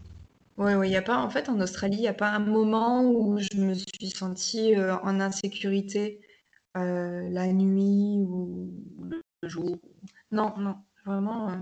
Oui, 0.58 0.74
oui, 0.76 0.90
il 0.90 0.94
y 0.94 0.98
a 0.98 1.02
pas 1.02 1.18
en 1.20 1.30
fait, 1.30 1.50
en 1.50 1.60
Australie, 1.62 1.98
il 1.98 2.02
n'y 2.02 2.08
a 2.08 2.14
pas 2.14 2.30
un 2.32 2.40
moment 2.40 3.04
où 3.04 3.40
je 3.40 3.58
me 3.60 3.74
suis 3.76 4.10
sentie, 4.12 4.76
heu, 4.76 4.94
en 5.04 5.20
insécurité, 5.20 6.22
heu, 6.78 7.30
la 7.32 7.48
nuit 7.54 8.20
ou 8.28 8.72
le 9.44 9.50
jour. 9.50 9.78
Non, 10.32 10.54
non, 10.60 10.78
vraiment, 11.06 11.52
heu, 11.52 11.60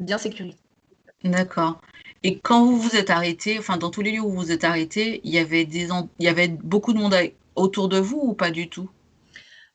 bien 0.00 0.18
sécurisé. 0.18 0.58
D'accord. 1.24 1.80
Et 2.22 2.38
quand 2.40 2.64
vous 2.66 2.78
vous 2.78 2.96
êtes 2.96 3.08
arrêté, 3.10 3.58
enfin 3.58 3.78
dans 3.78 3.90
tous 3.90 4.02
les 4.02 4.12
lieux 4.12 4.20
où 4.20 4.30
vous 4.30 4.36
vous 4.36 4.52
êtes 4.52 4.64
arrêté, 4.64 5.20
il 5.24 5.30
y 5.32 5.38
avait 5.38 5.64
des 5.64 5.88
il 6.18 6.24
y 6.24 6.28
avait 6.28 6.48
beaucoup 6.48 6.92
de 6.92 6.98
monde 6.98 7.14
autour 7.56 7.88
de 7.88 7.98
vous 7.98 8.20
ou 8.22 8.34
pas 8.34 8.50
du 8.50 8.68
tout? 8.68 8.90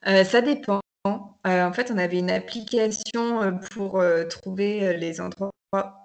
Heu, 0.06 0.24
ça 0.24 0.40
dépend. 0.40 0.80
Heu, 1.06 1.10
en 1.44 1.72
fait, 1.72 1.90
on 1.90 1.98
avait 1.98 2.18
une 2.18 2.30
application, 2.30 3.42
heu, 3.42 3.58
pour, 3.70 4.02
trouver, 4.30 4.96
les 4.96 5.20
endroits 5.20 5.50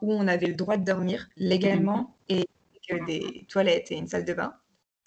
où 0.01 0.13
on 0.13 0.27
avait 0.27 0.48
le 0.48 0.55
droit 0.55 0.77
de 0.77 0.84
dormir 0.84 1.27
légalement 1.38 2.17
et 2.29 2.46
que 2.88 3.05
des 3.05 3.46
toilettes 3.50 3.91
et 3.91 3.96
une 3.98 4.08
salle 4.08 4.25
de 4.25 4.34
bain. 4.34 4.53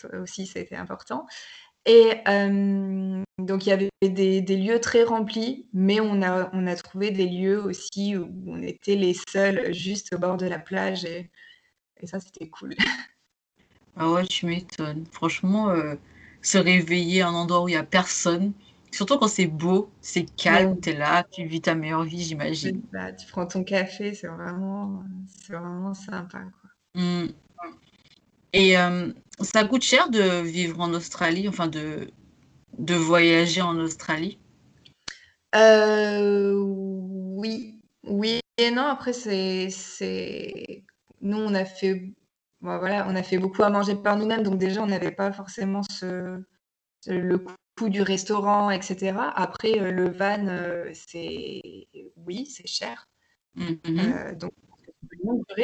Ça 0.00 0.08
aussi, 0.20 0.46
c'était 0.46 0.76
important 0.76 1.26
et 1.86 2.12
donc 3.38 3.66
il 3.66 3.68
y 3.68 3.72
avait 3.72 3.90
des 4.02 4.40
des 4.40 4.56
lieux 4.56 4.80
très 4.80 5.04
remplis, 5.04 5.68
mais 5.74 6.00
on 6.00 6.22
a 6.22 6.50
on 6.54 6.66
a 6.66 6.76
trouvé 6.76 7.10
des 7.10 7.26
lieux 7.26 7.62
aussi 7.62 8.16
où 8.16 8.28
on 8.46 8.62
était 8.62 8.96
les 8.96 9.14
seuls, 9.28 9.74
juste 9.74 10.14
au 10.14 10.18
bord 10.18 10.36
de 10.38 10.46
la 10.46 10.58
plage 10.58 11.04
et 11.04 11.30
et 12.00 12.06
ça, 12.06 12.20
c'était 12.20 12.48
cool. 12.48 12.74
Ah 13.96 14.10
ouais, 14.10 14.26
tu 14.26 14.46
m'étonnes. 14.46 15.04
Franchement, 15.12 15.70
euh, 15.70 15.94
se 16.42 16.58
réveiller 16.58 17.22
à 17.22 17.28
un 17.28 17.34
endroit 17.34 17.62
où 17.62 17.68
il 17.68 17.72
y 17.72 17.76
a 17.76 17.84
personne, 17.84 18.52
surtout 18.94 19.18
quand 19.18 19.28
c'est 19.28 19.46
beau, 19.46 19.90
c'est 20.00 20.24
calme, 20.36 20.74
Ouais. 20.74 20.80
t'es 20.80 20.94
là, 20.94 21.24
tu 21.30 21.44
vis 21.46 21.60
ta 21.60 21.74
meilleure 21.74 22.04
vie, 22.04 22.22
j'imagine. 22.22 22.80
ça, 22.92 23.12
tu 23.12 23.26
prends 23.28 23.46
ton 23.46 23.64
café, 23.64 24.14
c'est 24.14 24.28
vraiment, 24.28 25.02
vraiment 25.48 25.94
sympa, 25.94 26.38
quoi. 26.60 26.70
Mm. 26.94 27.26
Et 28.52 28.78
euh, 28.78 29.12
ça 29.40 29.64
coûte 29.64 29.82
cher 29.82 30.08
de 30.10 30.42
vivre 30.42 30.80
en 30.80 30.94
Australie, 30.94 31.48
enfin 31.48 31.66
de, 31.66 32.08
de 32.78 32.94
voyager 32.94 33.62
en 33.62 33.76
Australie? 33.78 34.38
Heu, 35.54 36.54
oui, 36.56 37.80
oui 38.04 38.40
et 38.58 38.70
non. 38.70 38.82
Après, 38.86 39.12
c'est 39.12 39.68
nous, 41.20 41.38
on 41.38 41.54
a 41.54 41.64
fait 41.64 42.14
bah, 42.60 42.78
voilà, 42.78 43.06
on 43.08 43.14
a 43.14 43.22
fait 43.22 43.38
beaucoup 43.38 43.62
à 43.62 43.70
manger 43.70 43.94
par 43.94 44.16
nous-mêmes, 44.16 44.42
donc 44.42 44.58
déjà, 44.58 44.82
on 44.82 44.86
n'avait 44.86 45.10
pas 45.12 45.32
forcément 45.32 45.82
ce 45.90 46.42
le 47.06 47.38
coût 47.78 47.88
du 47.88 48.02
restaurant 48.02 48.70
et 48.70 48.80
cetera. 48.82 49.30
Après, 49.30 49.78
heu, 49.78 49.90
le 49.90 50.10
van, 50.10 50.46
heu, 50.48 50.90
c'est 50.94 51.60
oui, 52.16 52.46
c'est 52.46 52.66
cher. 52.66 53.08
Mhm. 53.56 53.78
Heu, 53.98 54.34
donc 54.36 54.52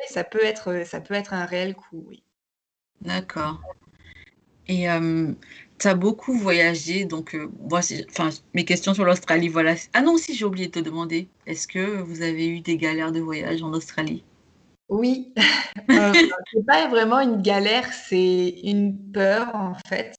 ça 0.09 0.25
peut 0.25 0.45
être, 0.45 0.85
ça 0.87 1.01
peut 1.01 1.15
être 1.15 1.33
un 1.35 1.45
réel 1.45 1.75
coût, 1.75 2.05
oui. 2.07 2.23
D'accord. 3.01 3.61
Et 4.69 4.89
euh, 4.91 5.33
tu 5.79 5.89
as 5.89 5.95
beaucoup 5.95 6.33
voyagé, 6.35 7.05
donc 7.05 7.35
euh, 7.35 7.51
voici, 7.61 8.05
enfin, 8.09 8.31
mes 8.55 8.65
questions 8.65 8.95
sur 8.95 9.05
l'Australie, 9.05 9.49
voilà. 9.49 9.75
Ah 9.95 10.03
non, 10.03 10.17
si 10.17 10.35
j'ai 10.35 10.45
oublié 10.45 10.67
de 10.69 10.73
te 10.73 10.79
demander, 10.79 11.29
est-ce 11.47 11.67
que 11.67 12.01
vous 12.01 12.23
avez 12.23 12.47
eu 12.49 12.61
des 12.61 12.77
galères 12.77 13.13
de 13.13 13.21
voyage 13.21 13.63
en 13.63 13.73
Australie? 13.73 14.23
Oui, 14.89 15.33
heu, 15.91 16.13
c'est 16.53 16.67
pas 16.67 16.89
vraiment 16.89 17.21
une 17.21 17.43
galère, 17.43 17.93
c'est 17.93 18.61
une 18.65 18.97
peur, 19.13 19.55
en 19.55 19.75
fait. 19.89 20.15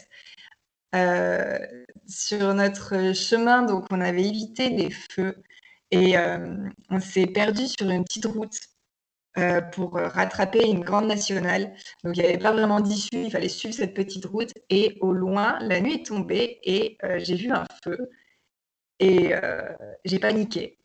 Heu, 0.93 1.85
sur 2.07 2.53
notre 2.53 3.13
chemin, 3.15 3.63
donc 3.63 3.85
on 3.91 4.01
avait 4.01 4.25
évité 4.27 4.69
les 4.69 4.89
feux 4.91 5.35
et 5.91 6.11
hem, 6.11 6.71
on 6.89 6.99
s'est 6.99 7.27
perdu 7.27 7.67
sur 7.67 7.89
une 7.89 8.03
petite 8.03 8.25
route, 8.25 8.57
heu, 9.37 9.61
pour, 9.73 9.93
rattraper 9.95 10.67
une 10.69 10.81
grande 10.81 11.07
nationale. 11.07 11.73
Donc 12.03 12.17
il 12.17 12.23
y 12.23 12.25
avait 12.25 12.37
pas 12.37 12.53
vraiment 12.53 12.81
d'issue, 12.81 13.09
il 13.25 13.31
fallait 13.31 13.49
suivre 13.49 13.75
cette 13.75 13.93
petite 13.95 14.25
route 14.25 14.51
et 14.69 14.97
au 15.01 15.13
loin, 15.13 15.59
la 15.61 15.81
nuit 15.81 15.95
est 15.95 16.05
tombée 16.05 16.59
et 16.63 16.97
j'ai 17.19 17.35
vu 17.35 17.51
un 17.51 17.65
feu 17.83 17.97
et 18.99 19.33
j'ai 20.05 20.19
paniqué, 20.19 20.77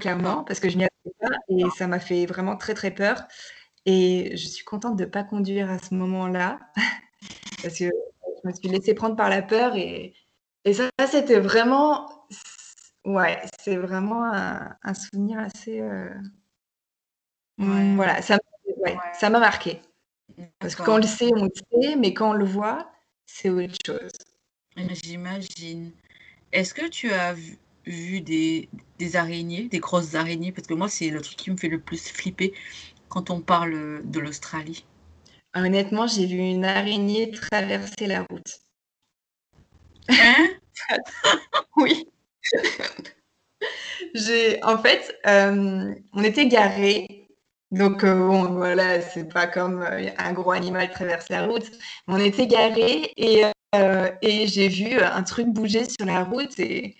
clairement, 0.00 0.44
parce 0.44 0.60
que 0.60 0.68
je 0.70 0.78
m'y 0.78 0.84
attendais 0.84 1.16
pas 1.20 1.36
et 1.48 1.70
ça 1.78 1.86
m'a 1.88 2.00
fait 2.00 2.26
vraiment 2.26 2.56
très, 2.56 2.74
très 2.74 2.90
peur 2.92 3.26
et 3.86 4.36
je 4.36 4.48
suis 4.48 4.64
contente 4.64 4.96
de 4.98 5.04
pas 5.06 5.24
conduire 5.24 5.70
à 5.70 5.78
ce 5.78 5.94
moment-là 5.94 6.60
parce 7.62 7.78
que 7.78 7.90
me 8.48 8.52
suis 8.54 8.68
laissée 8.68 8.94
prendre 8.94 9.16
par 9.16 9.30
la 9.30 9.42
peur 9.42 9.76
et 9.76 10.14
et 10.64 10.74
ça, 10.74 10.90
c'était 11.10 11.40
vraiment 11.40 12.08
ouais, 13.04 13.40
c'est 13.60 13.76
vraiment 13.76 14.24
un 14.32 14.76
un 14.82 14.94
souvenir 14.94 15.38
assez, 15.40 15.80
mmh, 15.80 16.14
Ouais, 17.58 17.94
voilà, 17.96 18.22
ça 18.22 18.38
ouais, 18.78 19.00
ça 19.12 19.30
m'a 19.30 19.40
marquée. 19.40 19.82
Parce 20.60 20.74
que 20.76 20.82
quand 20.82 20.94
on 20.96 20.98
le 20.98 21.04
sait, 21.04 21.30
on 21.36 21.44
le 21.44 21.50
sait, 21.82 21.96
mais 21.96 22.14
quand 22.14 22.30
on 22.30 22.34
le 22.34 22.44
voit, 22.44 22.90
c'est 23.26 23.50
autre 23.50 23.74
chose. 23.86 24.10
J'imagine. 25.04 25.92
Est-ce 26.52 26.74
que 26.74 26.88
tu 26.88 27.12
as 27.12 27.34
vu, 27.34 27.58
vu 27.86 28.20
des, 28.22 28.68
des 28.98 29.16
araignées, 29.16 29.68
des 29.68 29.80
grosses 29.80 30.14
araignées? 30.16 30.52
Parce 30.52 30.66
que 30.68 30.74
moi, 30.74 30.88
c'est 30.88 31.10
le 31.10 31.20
truc 31.22 31.36
qui 31.38 31.50
me 31.52 31.58
fait 31.58 31.68
le 31.68 31.80
plus 31.80 32.08
flipper 32.10 32.54
quand 33.08 33.30
on 33.30 33.42
parle 33.42 34.02
de 34.04 34.20
l'Australie. 34.20 34.86
Honnêtement, 35.64 36.06
j'ai 36.06 36.26
vu 36.26 36.38
une 36.38 36.64
araignée 36.64 37.30
traverser 37.30 38.06
la 38.06 38.22
route. 38.22 38.60
Hein? 40.08 40.48
Oui. 41.76 42.06
J'ai 44.14 44.62
en 44.64 44.78
fait, 44.78 45.16
hem, 45.24 45.94
on 46.12 46.22
était 46.24 46.46
garés, 46.46 47.28
donc 47.70 48.02
heu, 48.04 48.14
bon, 48.14 48.52
voilà, 48.52 49.00
c'est 49.00 49.28
pas 49.28 49.46
comme, 49.46 49.82
heu, 49.82 50.10
un 50.16 50.32
gros 50.32 50.52
animal 50.52 50.90
traverse 50.90 51.28
la 51.28 51.46
route. 51.46 51.70
On 52.06 52.18
était 52.18 52.46
garés 52.46 53.12
et 53.16 53.44
j'ai 54.46 54.68
vu 54.68 55.00
un 55.00 55.22
truc 55.22 55.48
bouger 55.48 55.84
sur 55.84 56.06
la 56.06 56.24
route 56.24 56.58
et 56.58 56.96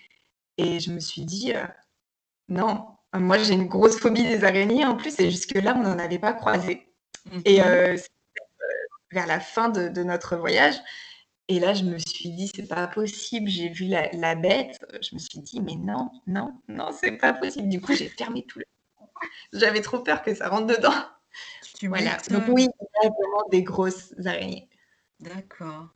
et 0.57 0.79
je 0.81 0.91
me 0.91 0.99
suis 0.99 1.23
dit, 1.23 1.53
«Non». 2.49 2.85
Moi, 3.13 3.37
j'ai 3.39 3.53
une 3.53 3.67
grosse 3.67 3.97
phobie 3.97 4.27
des 4.27 4.43
araignées 4.43 4.85
en 4.85 4.95
plus 4.95 5.19
et 5.19 5.31
jusque-là, 5.31 5.73
on 5.75 5.83
n'en 5.83 5.97
avait 5.97 6.19
pas 6.19 6.33
croisé 6.33 6.87
et 7.45 7.61
Mhm. 7.61 7.97
Vers 9.11 9.27
la 9.27 9.39
fin 9.39 9.69
de 9.69 9.89
de 9.89 10.03
notre 10.03 10.35
voyage 10.37 10.75
et 11.49 11.59
là, 11.59 11.73
je 11.73 11.83
me 11.83 11.97
suis 11.97 12.29
dit: 12.29 12.49
«C'est 12.55 12.67
pas 12.67 12.87
possible». 12.87 13.49
J'ai 13.49 13.69
vu 13.69 13.85
la 13.85 14.07
la 14.13 14.35
bête, 14.35 14.79
je 15.01 15.15
me 15.15 15.19
suis 15.19 15.39
dit: 15.39 15.59
«Mais 15.59 15.75
non, 15.75 16.11
non, 16.27 16.53
non, 16.67 16.91
c'est 16.91 17.13
pas 17.13 17.33
possible». 17.33 17.67
Du 17.69 17.81
coup, 17.81 17.93
j'ai 17.95 18.07
fermé 18.07 18.45
tout 18.47 18.59
le 18.59 18.65
j'avais 19.53 19.81
trop 19.81 19.99
peur 19.99 20.21
que 20.21 20.33
ça 20.33 20.47
rentre 20.47 20.67
dedans. 20.67 20.93
Tu 21.75 21.87
Voilà, 21.87 22.17
donc 22.29 22.43
oui, 22.49 22.67
il 22.79 23.03
y 23.03 23.07
a 23.07 23.09
vraiment 23.09 23.49
des 23.51 23.63
grosses 23.63 24.13
araignées. 24.25 24.69
D'accord. 25.19 25.87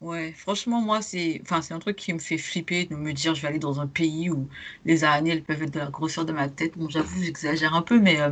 Ouais, 0.00 0.32
franchement, 0.32 0.80
moi, 0.80 1.02
c'est 1.02 1.40
enfin, 1.42 1.60
c'est 1.60 1.74
un 1.74 1.80
truc 1.80 1.96
qui 1.96 2.12
me 2.12 2.20
fait 2.20 2.38
flipper 2.38 2.84
de 2.84 2.94
me 2.94 3.12
dire 3.12 3.34
je 3.34 3.42
vais 3.42 3.48
aller 3.48 3.58
dans 3.58 3.80
un 3.80 3.88
pays 3.88 4.30
où 4.30 4.48
les 4.84 5.02
araignées, 5.02 5.32
elles 5.32 5.42
peuvent 5.42 5.62
être 5.64 5.72
de 5.72 5.80
la 5.80 5.90
grosseur 5.90 6.24
de 6.24 6.32
ma 6.32 6.48
tête. 6.48 6.78
Bon, 6.78 6.88
j'avoue, 6.88 7.20
j'exagère 7.20 7.74
un 7.74 7.82
peu, 7.82 7.98
mais 7.98 8.20
euh, 8.20 8.30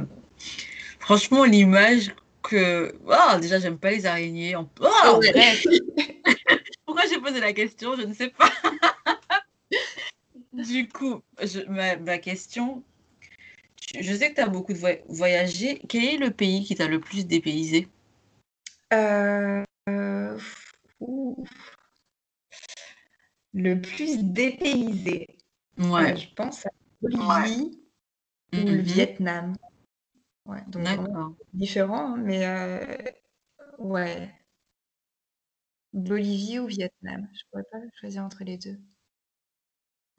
franchement, 1.00 1.44
l'image 1.44 2.14
que... 2.48 2.94
Ah, 3.10 3.38
déjà, 3.40 3.58
j'aime 3.58 3.78
pas 3.78 3.90
les 3.90 4.06
araignées. 4.06 4.56
En... 4.56 4.68
Oh, 4.80 5.18
Ouais. 5.20 5.32
bref. 5.32 5.64
Pourquoi 6.86 7.06
j'ai 7.06 7.20
posé 7.20 7.40
la 7.40 7.52
question? 7.52 7.96
Je 7.96 8.02
ne 8.02 8.14
sais 8.14 8.30
pas. 8.30 8.50
Du 10.52 10.88
coup, 10.88 11.22
je, 11.42 11.60
ma, 11.68 11.96
ma 11.96 12.16
question, 12.16 12.82
je, 14.00 14.14
sais 14.14 14.30
que 14.30 14.36
tu 14.36 14.40
as 14.40 14.48
beaucoup 14.48 14.72
de 14.72 14.78
voy 14.78 15.00
voyagé. 15.06 15.80
Quel 15.86 16.04
est 16.04 16.16
le 16.16 16.30
pays 16.30 16.64
qui 16.64 16.74
t'a 16.74 16.88
le 16.88 16.98
plus 16.98 17.26
dépaysé? 17.26 17.88
Ouh, 21.00 21.44
le 23.52 23.80
plus 23.80 24.18
dépaysé, 24.18 25.28
Ouais. 25.78 26.16
je 26.16 26.34
pense 26.34 26.64
à 26.66 26.70
Bolivie 27.02 27.78
ou 28.52 28.56
le 28.56 28.76
Mhm. 28.76 28.80
Vietnam. 28.80 29.56
Ouais, 30.46 30.62
donc 30.68 30.84
D'accord. 30.84 31.34
différent, 31.52 32.14
hein, 32.14 32.16
mais 32.16 32.46
heu, 32.46 33.12
ouais, 33.78 34.32
Bolivie 35.94 36.60
ou 36.60 36.68
Vietnam, 36.68 37.28
je 37.34 37.42
pourrais 37.50 37.64
pas 37.72 37.78
choisir 37.98 38.22
entre 38.22 38.44
les 38.44 38.56
2. 38.56 38.78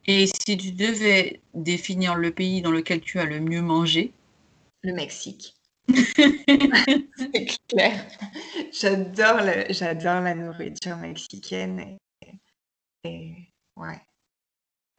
Et 0.08 0.26
si 0.26 0.58
tu 0.58 0.72
devais 0.72 1.40
définir 1.54 2.16
le 2.16 2.32
pays 2.32 2.64
dans 2.64 2.72
lequel 2.72 3.00
tu 3.00 3.20
as 3.20 3.26
le 3.26 3.40
mieux 3.40 3.62
mangé? 3.62 4.12
Le 4.82 4.94
Mexique. 4.94 5.54
C'est 7.18 7.48
clair. 7.68 8.08
J'adore 8.72 9.42
la, 9.42 9.72
j'adore 9.72 10.22
la 10.22 10.34
nourriture 10.36 10.98
mexicaine. 10.98 11.98
Et, 13.04 13.52
ouais. 13.76 14.02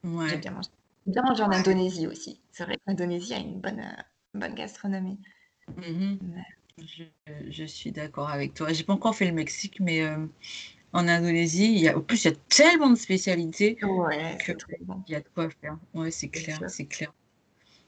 Ouais. 0.04 0.28
J'ai 0.28 0.36
bien 0.38 0.50
mangé. 0.52 0.68
J'ai 1.06 1.12
bien 1.12 1.22
mangé 1.22 1.42
en 1.42 1.50
Indonésie 1.52 2.06
aussi. 2.06 2.40
C'est 2.50 2.64
vrai 2.64 2.76
que 2.76 2.82
l'Indonésie 2.86 3.34
a 3.34 3.38
une 3.38 3.60
bonne, 3.60 3.80
euh, 3.80 4.02
bonne 4.38 4.54
gastronomie. 4.54 5.18
Mhm. 5.76 6.18
Ouais. 6.34 6.42
Je, 6.78 7.04
je 7.50 7.64
suis 7.64 7.92
d'accord 7.92 8.30
avec 8.30 8.54
toi. 8.54 8.72
J'ai 8.72 8.84
pas 8.84 8.92
encore 8.92 9.14
fait 9.14 9.26
le 9.26 9.32
Mexique, 9.32 9.80
mais 9.80 10.02
euh, 10.02 10.26
en 10.92 11.08
Indonésie, 11.08 11.72
il 11.72 11.80
y 11.80 11.88
a, 11.88 11.98
en 11.98 12.00
plus, 12.00 12.24
il 12.24 12.28
y 12.28 12.34
a 12.34 12.36
tellement 12.48 12.90
de 12.90 12.96
spécialités 12.96 13.76
Ouais, 13.82 14.36
que 14.38 14.52
c'est 14.52 14.58
très 14.58 14.78
bon. 14.80 15.02
il 15.08 15.12
y 15.12 15.14
a 15.16 15.20
de 15.20 15.28
quoi 15.34 15.48
faire. 15.50 15.78
Ouais, 15.94 16.10
c'est 16.10 16.28
clair, 16.28 16.60
c'est 16.68 16.86
clair. 16.86 17.12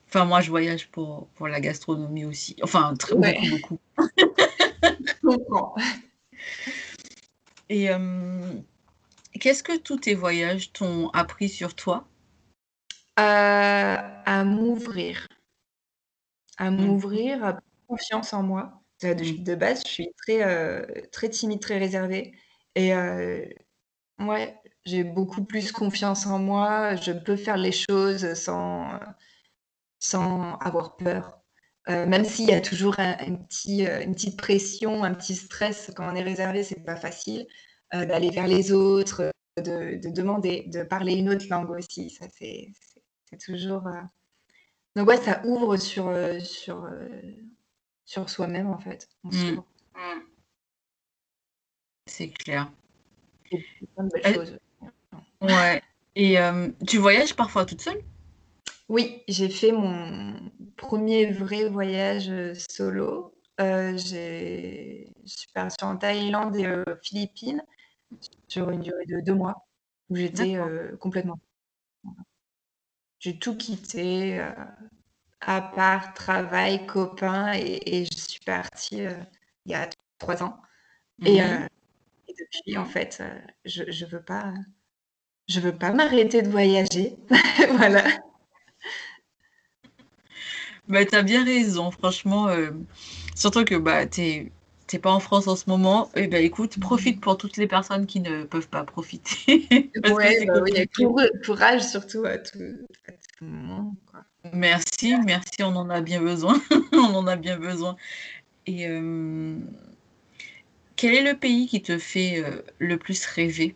Enfin, 0.08 0.24
moi, 0.24 0.40
je 0.40 0.50
voyage 0.50 0.88
pour, 0.90 1.28
pour 1.36 1.48
la 1.48 1.60
gastronomie 1.60 2.24
aussi. 2.24 2.56
Enfin, 2.62 2.94
très, 2.96 3.14
Ouais, 3.16 3.38
beaucoup, 3.50 3.78
beaucoup. 5.22 5.74
Et 7.70 7.88
euh, 7.90 8.52
qu'est-ce 9.40 9.62
que 9.62 9.78
tous 9.78 9.98
tes 9.98 10.14
voyages 10.14 10.72
t'ont 10.72 11.08
appris 11.10 11.48
sur 11.48 11.74
toi? 11.74 12.06
Euh, 13.18 13.96
à 14.26 14.44
m'ouvrir. 14.44 15.26
À 16.60 16.70
Mm, 16.76 16.76
m'ouvrir, 16.86 17.44
à 17.44 17.52
prendre 17.54 17.62
confiance 17.88 18.34
en 18.34 18.42
moi. 18.44 18.82
Euh, 19.04 19.14
De, 19.14 19.42
de 19.44 19.54
base, 19.56 19.82
je 19.86 19.90
suis 19.92 20.14
très, 20.16 20.44
euh, 20.44 20.86
très 21.12 21.30
timide, 21.30 21.60
très 21.60 21.78
réservée. 21.78 22.34
Et 22.76 22.94
euh, 22.94 23.44
ouais, 24.20 24.56
j'ai 24.86 25.04
beaucoup 25.04 25.44
plus 25.44 25.72
confiance 25.72 26.26
en 26.26 26.38
moi. 26.40 26.96
Je 26.96 27.12
peux 27.12 27.36
faire 27.36 27.56
les 27.58 27.72
choses 27.72 28.34
sans, 28.34 28.88
sans 29.98 30.56
avoir 30.58 30.96
peur. 30.96 31.40
Euh, 31.88 32.06
même 32.06 32.24
s'il 32.24 32.46
y 32.50 32.52
a 32.54 32.60
toujours 32.60 32.98
un, 33.00 33.16
un 33.18 33.34
petit, 33.36 33.86
euh, 33.86 34.02
une 34.04 34.14
petite 34.14 34.38
pression, 34.38 35.02
un 35.04 35.14
petit 35.14 35.34
stress 35.36 35.90
quand 35.96 36.10
on 36.10 36.14
est 36.14 36.22
réservé, 36.22 36.62
c'est 36.62 36.84
pas 36.84 36.96
facile 36.96 37.46
d'aller 37.92 38.30
vers 38.30 38.46
les 38.46 38.70
autres, 38.72 39.32
de, 39.58 39.96
de 40.00 40.10
demander, 40.14 40.64
de 40.68 40.84
parler 40.84 41.14
une 41.14 41.28
autre 41.30 41.46
langue 41.50 41.70
aussi. 41.70 42.10
Ça, 42.10 42.26
c'est 42.30 42.72
toujours. 43.44 43.82
Donc 44.96 45.08
ouais, 45.08 45.16
ça 45.16 45.40
ouvre 45.44 45.76
sur, 45.76 46.08
euh, 46.08 46.40
sur, 46.40 46.84
euh, 46.84 47.08
sur 48.04 48.28
soi-même 48.28 48.68
en 48.68 48.78
fait. 48.78 49.08
On 49.24 49.28
mm. 49.28 49.32
s'ouvre. 49.32 49.66
C'est 52.06 52.30
clair. 52.30 52.70
Et 53.52 53.64
de 53.98 54.60
Euh, 55.42 55.46
ouais. 55.46 55.82
Et 56.16 56.38
euh, 56.38 56.68
tu 56.86 56.98
voyages 56.98 57.34
parfois 57.34 57.64
toute 57.64 57.80
seule? 57.80 58.02
Oui, 58.88 59.22
j'ai 59.28 59.48
fait 59.48 59.70
mon 59.70 60.34
premier 60.76 61.30
vrai 61.30 61.68
voyage 61.68 62.32
solo. 62.54 63.32
Euh, 63.60 63.96
j'ai... 63.96 65.12
Je 65.24 65.32
suis 65.32 65.52
partie 65.52 65.84
en 65.84 65.96
Thaïlande 65.96 66.56
et 66.56 66.68
aux 66.68 66.96
Philippines 67.02 67.62
sur 68.48 68.70
une 68.70 68.80
durée 68.80 69.06
de 69.06 69.20
deux 69.20 69.34
mois 69.34 69.66
où 70.08 70.16
j'étais 70.16 70.56
euh, 70.56 70.96
complètement. 70.96 71.38
J'ai 73.20 73.38
tout 73.38 73.56
quitté, 73.56 74.40
euh, 74.40 74.50
à 75.40 75.62
part 75.62 76.14
travail, 76.14 76.86
copains, 76.86 77.54
et, 77.54 77.80
et 78.02 78.06
je 78.06 78.16
suis 78.18 78.40
partie 78.40 79.02
euh, 79.06 79.16
il 79.66 79.72
y 79.72 79.74
a 79.74 79.88
trois 80.18 80.42
ans. 80.42 80.60
Et, 81.24 81.42
Mhm. 81.42 81.44
euh, 81.44 81.66
et 82.28 82.34
depuis, 82.38 82.78
en 82.78 82.86
fait, 82.86 83.22
je, 83.66 83.84
je 83.90 84.06
veux 84.06 84.22
pas, 84.24 84.54
je 85.48 85.60
veux 85.60 85.76
pas 85.76 85.92
m'arrêter 85.92 86.40
de 86.42 86.48
voyager. 86.48 87.18
Voilà. 87.76 88.04
Bah, 90.88 91.04
t'as 91.04 91.22
bien 91.22 91.44
raison, 91.44 91.90
franchement. 91.90 92.48
surtout 93.36 93.64
que 93.64 93.76
bah, 93.76 94.06
t'es, 94.06 94.52
t'es 94.86 94.98
pas 94.98 95.12
en 95.12 95.20
France 95.20 95.48
en 95.48 95.56
ce 95.56 95.64
moment. 95.68 96.10
Et 96.16 96.26
ben 96.28 96.44
écoute, 96.44 96.78
profite 96.80 97.20
pour 97.20 97.38
toutes 97.38 97.56
les 97.56 97.66
personnes 97.66 98.06
qui 98.06 98.20
ne 98.20 98.44
peuvent 98.44 98.68
pas 98.68 98.84
profiter. 98.84 99.68
Parce 100.02 100.18
que 100.18 100.28
Ouais, 100.28 100.32
c'est 100.32 100.46
bah 100.46 100.60
oui, 100.62 100.88
courage 101.44 101.82
surtout 101.82 102.24
à 102.24 102.38
tout, 102.38 102.58
quoi. 104.10 104.24
Merci, 104.52 105.14
merci, 105.24 105.62
on 105.62 105.76
en 105.76 105.90
a 105.90 106.00
bien 106.00 106.20
besoin. 106.22 106.60
On 106.92 107.14
en 107.14 107.26
a 107.26 107.36
bien 107.36 107.58
besoin. 107.58 107.96
Et 108.66 108.88
euh, 108.88 109.58
quel 110.96 111.14
est 111.14 111.32
le 111.32 111.36
pays 111.38 111.66
qui 111.66 111.82
te 111.82 111.98
fait 111.98 112.44
euh, 112.44 112.62
le 112.78 112.96
plus 112.96 113.24
rêver? 113.26 113.74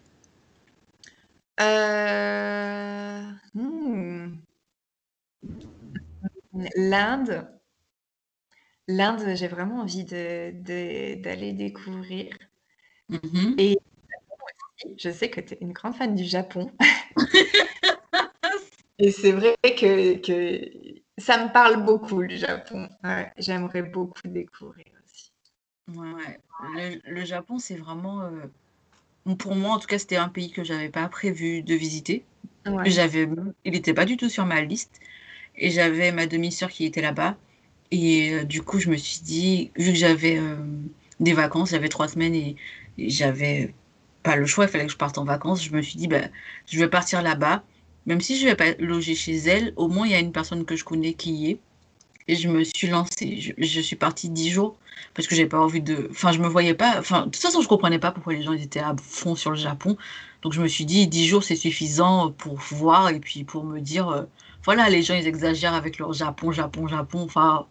Euh, 1.60 3.30
hmm, 3.54 4.34
L'Inde. 6.76 7.48
L'Inde, 8.88 9.34
j'ai 9.34 9.48
vraiment 9.48 9.80
envie 9.80 10.04
de, 10.04 10.50
de- 10.52 11.22
d'aller 11.22 11.52
découvrir. 11.52 12.34
Mhm. 13.08 13.54
Et 13.58 13.78
je 14.98 15.10
sais 15.10 15.30
que 15.30 15.40
tu 15.40 15.54
es 15.54 15.58
une 15.60 15.72
grande 15.72 15.94
fan 15.94 16.14
du 16.14 16.24
Japon. 16.24 16.70
Et 18.98 19.10
c'est 19.12 19.32
vrai 19.32 19.56
que, 19.62 20.16
que 20.18 21.00
ça 21.18 21.44
me 21.44 21.52
parle 21.52 21.84
beaucoup, 21.84 22.20
le 22.22 22.36
Japon. 22.36 22.88
Ouais, 23.02 23.32
j'aimerais 23.38 23.82
beaucoup 23.82 24.26
découvrir 24.26 24.86
aussi. 25.04 25.32
Ouais, 25.88 26.40
le, 26.60 27.00
le 27.04 27.24
Japon, 27.24 27.58
c'est 27.58 27.76
vraiment, 27.76 28.22
euh, 28.22 28.46
pour 29.38 29.54
moi 29.56 29.74
en 29.76 29.78
tout 29.78 29.86
cas, 29.88 29.98
c'était 29.98 30.16
un 30.16 30.28
pays 30.28 30.50
que 30.52 30.64
j'avais 30.64 30.88
pas 30.90 31.08
prévu 31.08 31.62
de 31.62 31.74
visiter. 31.74 32.24
Ouais, 32.66 32.90
J'avais, 32.92 33.28
il 33.64 33.72
n'était 33.72 33.94
pas 33.94 34.04
du 34.06 34.16
tout 34.16 34.30
sur 34.30 34.46
ma 34.46 34.62
liste. 34.62 35.00
Et 35.56 35.70
j'avais 35.70 36.12
ma 36.12 36.26
demi-sœur 36.26 36.70
qui 36.70 36.86
était 36.86 37.02
là-bas. 37.02 37.36
Et 37.92 38.34
euh, 38.34 38.44
du 38.44 38.62
coup, 38.62 38.78
je 38.80 38.90
me 38.90 38.96
suis 38.96 39.20
dit, 39.22 39.72
vu 39.76 39.92
que 39.92 39.98
j'avais 39.98 40.38
euh, 40.38 40.56
des 41.20 41.34
vacances, 41.34 41.70
j'avais 41.70 41.88
trois 41.90 42.08
semaines 42.08 42.34
et, 42.34 42.56
et 42.98 43.10
j'avais 43.10 43.74
pas 44.22 44.36
le 44.36 44.46
choix, 44.46 44.66
il 44.66 44.70
fallait 44.70 44.86
que 44.86 44.92
je 44.92 44.98
parte 44.98 45.18
en 45.18 45.24
vacances. 45.24 45.64
Je 45.64 45.72
me 45.74 45.82
suis 45.82 45.98
dit, 45.98 46.08
bah, 46.08 46.22
je 46.68 46.78
vais 46.78 46.88
partir 46.88 47.22
là-bas. 47.22 47.64
Même 48.06 48.20
si 48.20 48.38
je 48.38 48.46
vais 48.46 48.54
pas 48.54 48.72
loger 48.78 49.14
chez 49.14 49.36
elle, 49.36 49.72
au 49.76 49.88
moins 49.88 50.06
il 50.06 50.12
y 50.12 50.14
a 50.14 50.20
une 50.20 50.32
personne 50.32 50.64
que 50.64 50.76
je 50.76 50.84
connais 50.84 51.14
qui 51.14 51.32
y 51.32 51.50
est. 51.52 51.58
Et 52.26 52.36
je 52.36 52.48
me 52.48 52.64
suis 52.64 52.86
lancée. 52.86 53.54
Je, 53.58 53.80
suis 53.80 53.96
partie 53.96 54.30
dix 54.30 54.50
jours 54.50 54.76
parce 55.12 55.28
que 55.28 55.34
j'avais 55.34 55.48
pas 55.48 55.60
envie 55.60 55.82
de. 55.82 56.08
Enfin, 56.10 56.32
je 56.32 56.38
me 56.38 56.48
voyais 56.48 56.74
pas. 56.74 56.98
Enfin, 56.98 57.20
de 57.20 57.30
toute 57.30 57.36
façon, 57.36 57.60
je 57.60 57.68
comprenais 57.68 57.98
pas 57.98 58.12
pourquoi 58.12 58.32
les 58.32 58.42
gens 58.42 58.52
étaient 58.54 58.80
à 58.80 58.96
fond 59.02 59.34
sur 59.34 59.50
le 59.50 59.56
Japon. 59.56 59.96
Donc 60.42 60.52
je 60.52 60.62
me 60.62 60.68
suis 60.68 60.84
dit, 60.84 61.06
dix 61.06 61.26
jours 61.26 61.42
c'est 61.42 61.56
suffisant 61.56 62.30
pour 62.30 62.56
voir 62.56 63.08
et 63.10 63.20
puis 63.20 63.44
pour 63.44 63.64
me 63.64 63.80
dire, 63.80 64.08
euh, 64.08 64.24
voilà, 64.64 64.88
les 64.90 65.02
gens 65.02 65.14
ils 65.14 65.26
exagèrent 65.26 65.74
avec 65.74 65.98
leur 65.98 66.12
Japon, 66.12 66.52
Japon, 66.52 66.86
Japon. 66.86 67.22
Enfin, 67.22 67.66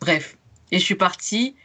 bref. 0.00 0.36
Et 0.72 0.78
je 0.78 0.84
suis 0.84 0.94
partie. 0.96 1.56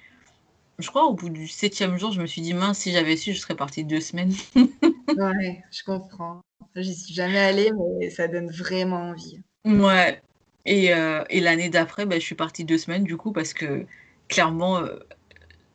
Je 0.77 0.89
crois 0.89 1.05
au 1.05 1.13
bout 1.13 1.29
du 1.29 1.47
septième 1.47 1.97
jour, 1.97 2.11
je 2.11 2.21
me 2.21 2.25
suis 2.27 2.41
dit, 2.41 2.53
mince, 2.53 2.79
si 2.79 2.91
j'avais 2.91 3.15
su, 3.15 3.33
je 3.33 3.39
serais 3.39 3.55
partie 3.55 3.85
deux 3.85 4.01
semaines. 4.01 4.33
ouais, 4.55 5.63
je 5.71 5.83
comprends. 5.83 6.41
J'y 6.75 6.93
suis 6.95 7.13
jamais 7.13 7.39
allée, 7.39 7.71
mais 7.99 8.09
ça 8.11 8.27
donne 8.27 8.51
vraiment 8.51 9.09
envie. 9.09 9.41
Ouais. 9.65 10.21
Et, 10.65 10.93
euh, 10.93 11.23
et 11.29 11.39
l'année 11.41 11.69
d'après, 11.69 12.05
bah, 12.05 12.15
je 12.19 12.25
suis 12.25 12.35
partie 12.35 12.65
deux 12.65 12.77
semaines 12.77 13.03
du 13.03 13.17
coup 13.17 13.31
parce 13.31 13.53
que 13.53 13.85
clairement, 14.27 14.77
euh, 14.79 14.99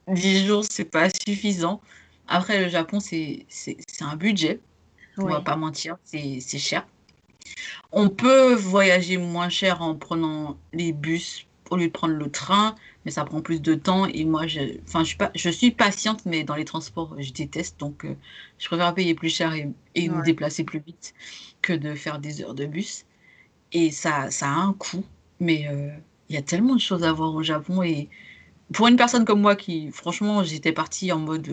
10 0.08 0.46
jours, 0.46 0.64
c'est 0.68 0.84
pas 0.84 1.08
suffisant. 1.10 1.80
Après, 2.28 2.62
le 2.62 2.68
Japon, 2.68 3.00
c'est 3.00 3.46
un 4.00 4.16
budget, 4.16 4.60
on 5.22 5.28
va 5.30 5.40
Oui, 5.40 5.42
pas 5.42 5.56
mentir, 5.56 5.98
c'est 6.04 6.40
c'est 6.40 6.58
cher. 6.58 6.86
On 7.92 8.08
peut 8.08 8.54
voyager 8.54 9.16
moins 9.16 9.48
cher 9.48 9.82
en 9.82 9.94
prenant 9.96 10.58
les 10.72 10.92
bus 10.92 11.46
au 11.70 11.76
lieu 11.76 11.86
de 11.86 11.92
prendre 11.92 12.14
le 12.14 12.30
train, 12.30 12.74
mais 13.04 13.10
ça 13.10 13.24
prend 13.24 13.40
plus 13.42 13.60
de 13.62 13.74
temps. 13.74 14.06
Et 14.06 14.24
moi, 14.24 14.46
je, 14.46 14.60
enfin, 14.86 15.00
je 15.02 15.08
suis 15.08 15.16
pas, 15.16 15.30
je 15.34 15.50
suis 15.50 15.70
patiente, 15.70 16.24
mais 16.26 16.44
dans 16.44 16.54
les 16.56 16.64
transports, 16.64 17.14
je 17.20 17.32
déteste. 17.32 17.78
Donc, 17.80 18.04
euh, 18.04 18.14
je 18.58 18.66
préfère 18.68 18.94
payer 18.94 19.14
plus 19.14 19.30
cher 19.34 19.54
et, 19.54 19.68
et 19.94 20.08
me 20.08 20.22
déplacer 20.22 20.64
plus 20.64 20.80
vite 20.80 21.14
que 21.62 21.72
de 21.72 21.94
faire 21.94 22.18
des 22.18 22.42
heures 22.42 22.54
de 22.54 22.66
bus. 22.66 23.04
Et 23.72 23.90
ça, 23.90 24.30
ça 24.30 24.48
a 24.48 24.54
un 24.54 24.72
coût, 24.74 25.04
mais 25.40 25.68
euh, 25.68 25.90
il 26.28 26.34
y 26.34 26.38
a 26.38 26.42
tellement 26.42 26.74
de 26.76 26.80
choses 26.80 27.04
à 27.04 27.12
voir 27.12 27.34
au 27.34 27.42
Japon. 27.42 27.82
Et 27.82 28.08
pour 28.72 28.88
une 28.88 28.96
personne 28.96 29.24
comme 29.26 29.40
moi 29.42 29.56
qui, 29.56 29.90
franchement, 29.92 30.44
j'étais 30.44 30.72
partie 30.72 31.12
en 31.12 31.18
mode, 31.20 31.48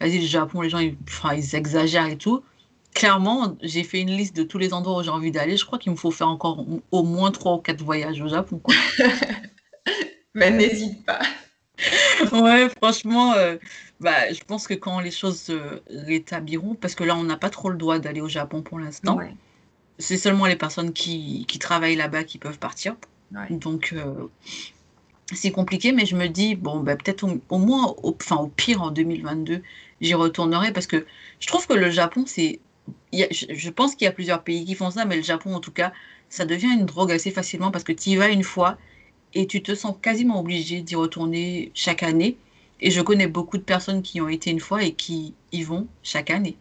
vas-y, 0.00 0.18
le 0.20 0.26
Japon, 0.26 0.60
les 0.60 0.70
gens, 0.70 0.78
ils, 0.78 0.96
ils 1.36 1.54
exagèrent 1.56 2.06
et 2.08 2.18
tout. 2.18 2.42
Clairement, 2.94 3.56
j'ai 3.62 3.84
fait 3.84 4.00
une 4.00 4.10
liste 4.10 4.36
de 4.36 4.42
tous 4.42 4.58
les 4.58 4.74
endroits 4.74 5.00
où 5.00 5.02
j'ai 5.02 5.10
envie 5.10 5.30
d'aller. 5.30 5.56
Je 5.56 5.64
crois 5.64 5.78
qu'il 5.78 5.92
me 5.92 5.96
faut 5.96 6.10
faire 6.10 6.28
encore 6.28 6.60
au- 6.60 6.82
au 6.90 7.02
moins 7.04 7.30
trois 7.30 7.54
ou 7.54 7.58
quatre 7.58 7.82
voyages 7.82 8.20
au 8.20 8.28
Japon, 8.28 8.58
quoi. 8.58 8.76
mais 10.34 10.50
n'hésite 10.50 11.04
pas. 11.04 11.20
Ouais, 12.32 12.68
franchement, 12.76 13.32
euh, 13.34 13.56
bah, 14.00 14.32
je 14.32 14.42
pense 14.44 14.68
que 14.68 14.74
quand 14.74 15.00
les 15.00 15.10
choses 15.10 15.40
se 15.40 15.80
rétabliront, 15.88 16.74
parce 16.74 16.94
que 16.94 17.02
là, 17.04 17.16
on 17.16 17.24
n'a 17.24 17.36
pas 17.36 17.50
trop 17.50 17.70
le 17.70 17.76
droit 17.76 17.98
d'aller 17.98 18.20
au 18.20 18.28
Japon 18.28 18.62
pour 18.62 18.78
l'instant. 18.78 19.16
Ouais, 19.16 19.34
C'est 19.98 20.18
seulement 20.18 20.46
les 20.46 20.56
personnes 20.56 20.92
qui, 20.92 21.44
qui 21.48 21.58
travaillent 21.58 21.96
là-bas 21.96 22.24
qui 22.24 22.38
peuvent 22.38 22.58
partir. 22.58 22.94
ouais, 23.34 23.46
Donc, 23.50 23.92
euh, 23.94 24.28
c'est 25.32 25.50
compliqué, 25.50 25.92
mais 25.92 26.06
je 26.06 26.14
me 26.14 26.28
dis, 26.28 26.54
bon, 26.54 26.80
bah, 26.80 26.96
peut-être 26.96 27.24
au, 27.24 27.40
au 27.48 27.58
moins, 27.58 27.94
au, 28.02 28.16
enfin, 28.20 28.36
au 28.36 28.48
pire, 28.48 28.82
en 28.82 28.90
2022, 28.90 29.62
j'y 30.00 30.14
retournerai 30.14 30.72
parce 30.72 30.86
que 30.86 31.06
je 31.40 31.46
trouve 31.46 31.66
que 31.66 31.74
le 31.74 31.90
Japon, 31.90 32.24
c'est 32.26 32.60
je, 33.12 33.70
pense 33.70 33.94
qu'il 33.94 34.04
y 34.06 34.08
a 34.08 34.12
plusieurs 34.12 34.42
pays 34.42 34.64
qui 34.64 34.74
font 34.74 34.90
ça, 34.90 35.04
mais 35.04 35.16
le 35.16 35.22
Japon, 35.22 35.54
en 35.54 35.60
tout 35.60 35.70
cas, 35.72 35.92
ça 36.28 36.44
devient 36.44 36.72
une 36.72 36.86
drogue 36.86 37.12
assez 37.12 37.30
facilement 37.30 37.70
parce 37.70 37.84
que 37.84 37.92
tu 37.92 38.10
y 38.10 38.16
vas 38.16 38.28
une 38.28 38.42
fois 38.42 38.78
et 39.34 39.46
tu 39.46 39.62
te 39.62 39.74
sens 39.74 39.96
quasiment 40.00 40.40
obligé 40.40 40.82
d'y 40.82 40.94
retourner 40.94 41.70
chaque 41.74 42.02
année. 42.02 42.36
Et 42.80 42.90
je 42.90 43.00
connais 43.00 43.28
beaucoup 43.28 43.58
de 43.58 43.62
personnes 43.62 44.02
qui 44.02 44.20
ont 44.20 44.28
été 44.28 44.50
une 44.50 44.60
fois 44.60 44.82
et 44.82 44.92
qui 44.92 45.34
y 45.52 45.62
vont 45.62 45.86
chaque 46.02 46.30
année. 46.30 46.56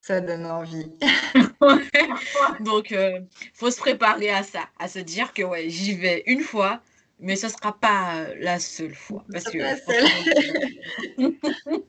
Ça 0.00 0.20
donne 0.20 0.46
envie. 0.46 0.90
Donc, 2.60 2.92
il 2.92 2.96
euh, 2.96 3.20
faut 3.52 3.70
se 3.70 3.78
préparer 3.78 4.30
à 4.30 4.42
ça, 4.42 4.68
à 4.78 4.88
se 4.88 5.00
dire 5.00 5.34
que 5.34 5.42
ouais, 5.42 5.68
j'y 5.68 5.94
vais 5.94 6.22
une 6.26 6.40
fois, 6.40 6.80
mais 7.20 7.36
ce 7.36 7.46
ne 7.46 7.52
sera 7.52 7.78
pas 7.78 8.26
la 8.38 8.58
seule 8.58 8.94
fois. 8.94 9.24
Parce 9.30 9.44
que 9.44 9.58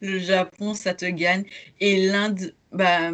le 0.00 0.18
Japon, 0.20 0.74
ça 0.74 0.94
te 0.94 1.04
gagne. 1.04 1.44
Et 1.80 2.06
l'Inde, 2.06 2.54
bah, 2.72 3.10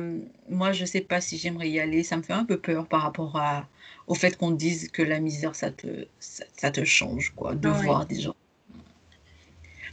moi, 0.49 0.73
je 0.73 0.83
ne 0.83 0.87
sais 0.87 1.01
pas 1.01 1.21
si 1.21 1.39
j'aimerais 1.39 1.71
y 1.71 1.81
aller. 1.81 2.03
Ça 2.03 2.17
me 2.17 2.23
fait 2.23 2.33
un 2.33 2.45
peu 2.45 2.59
peur 2.59 2.87
par 2.87 3.03
rapport 3.03 3.37
à, 3.37 3.69
au 4.11 4.15
fait 4.17 4.37
qu'on 4.37 4.51
dise 4.51 4.91
que 4.91 5.03
la 5.03 5.21
misère, 5.21 5.55
ça 5.55 5.71
te, 5.71 6.05
ça, 6.19 6.71
te 6.73 6.85
change, 6.85 7.31
quoi, 7.37 7.55
de 7.55 7.69
voir 7.69 8.07
des 8.07 8.21
gens. 8.21 8.35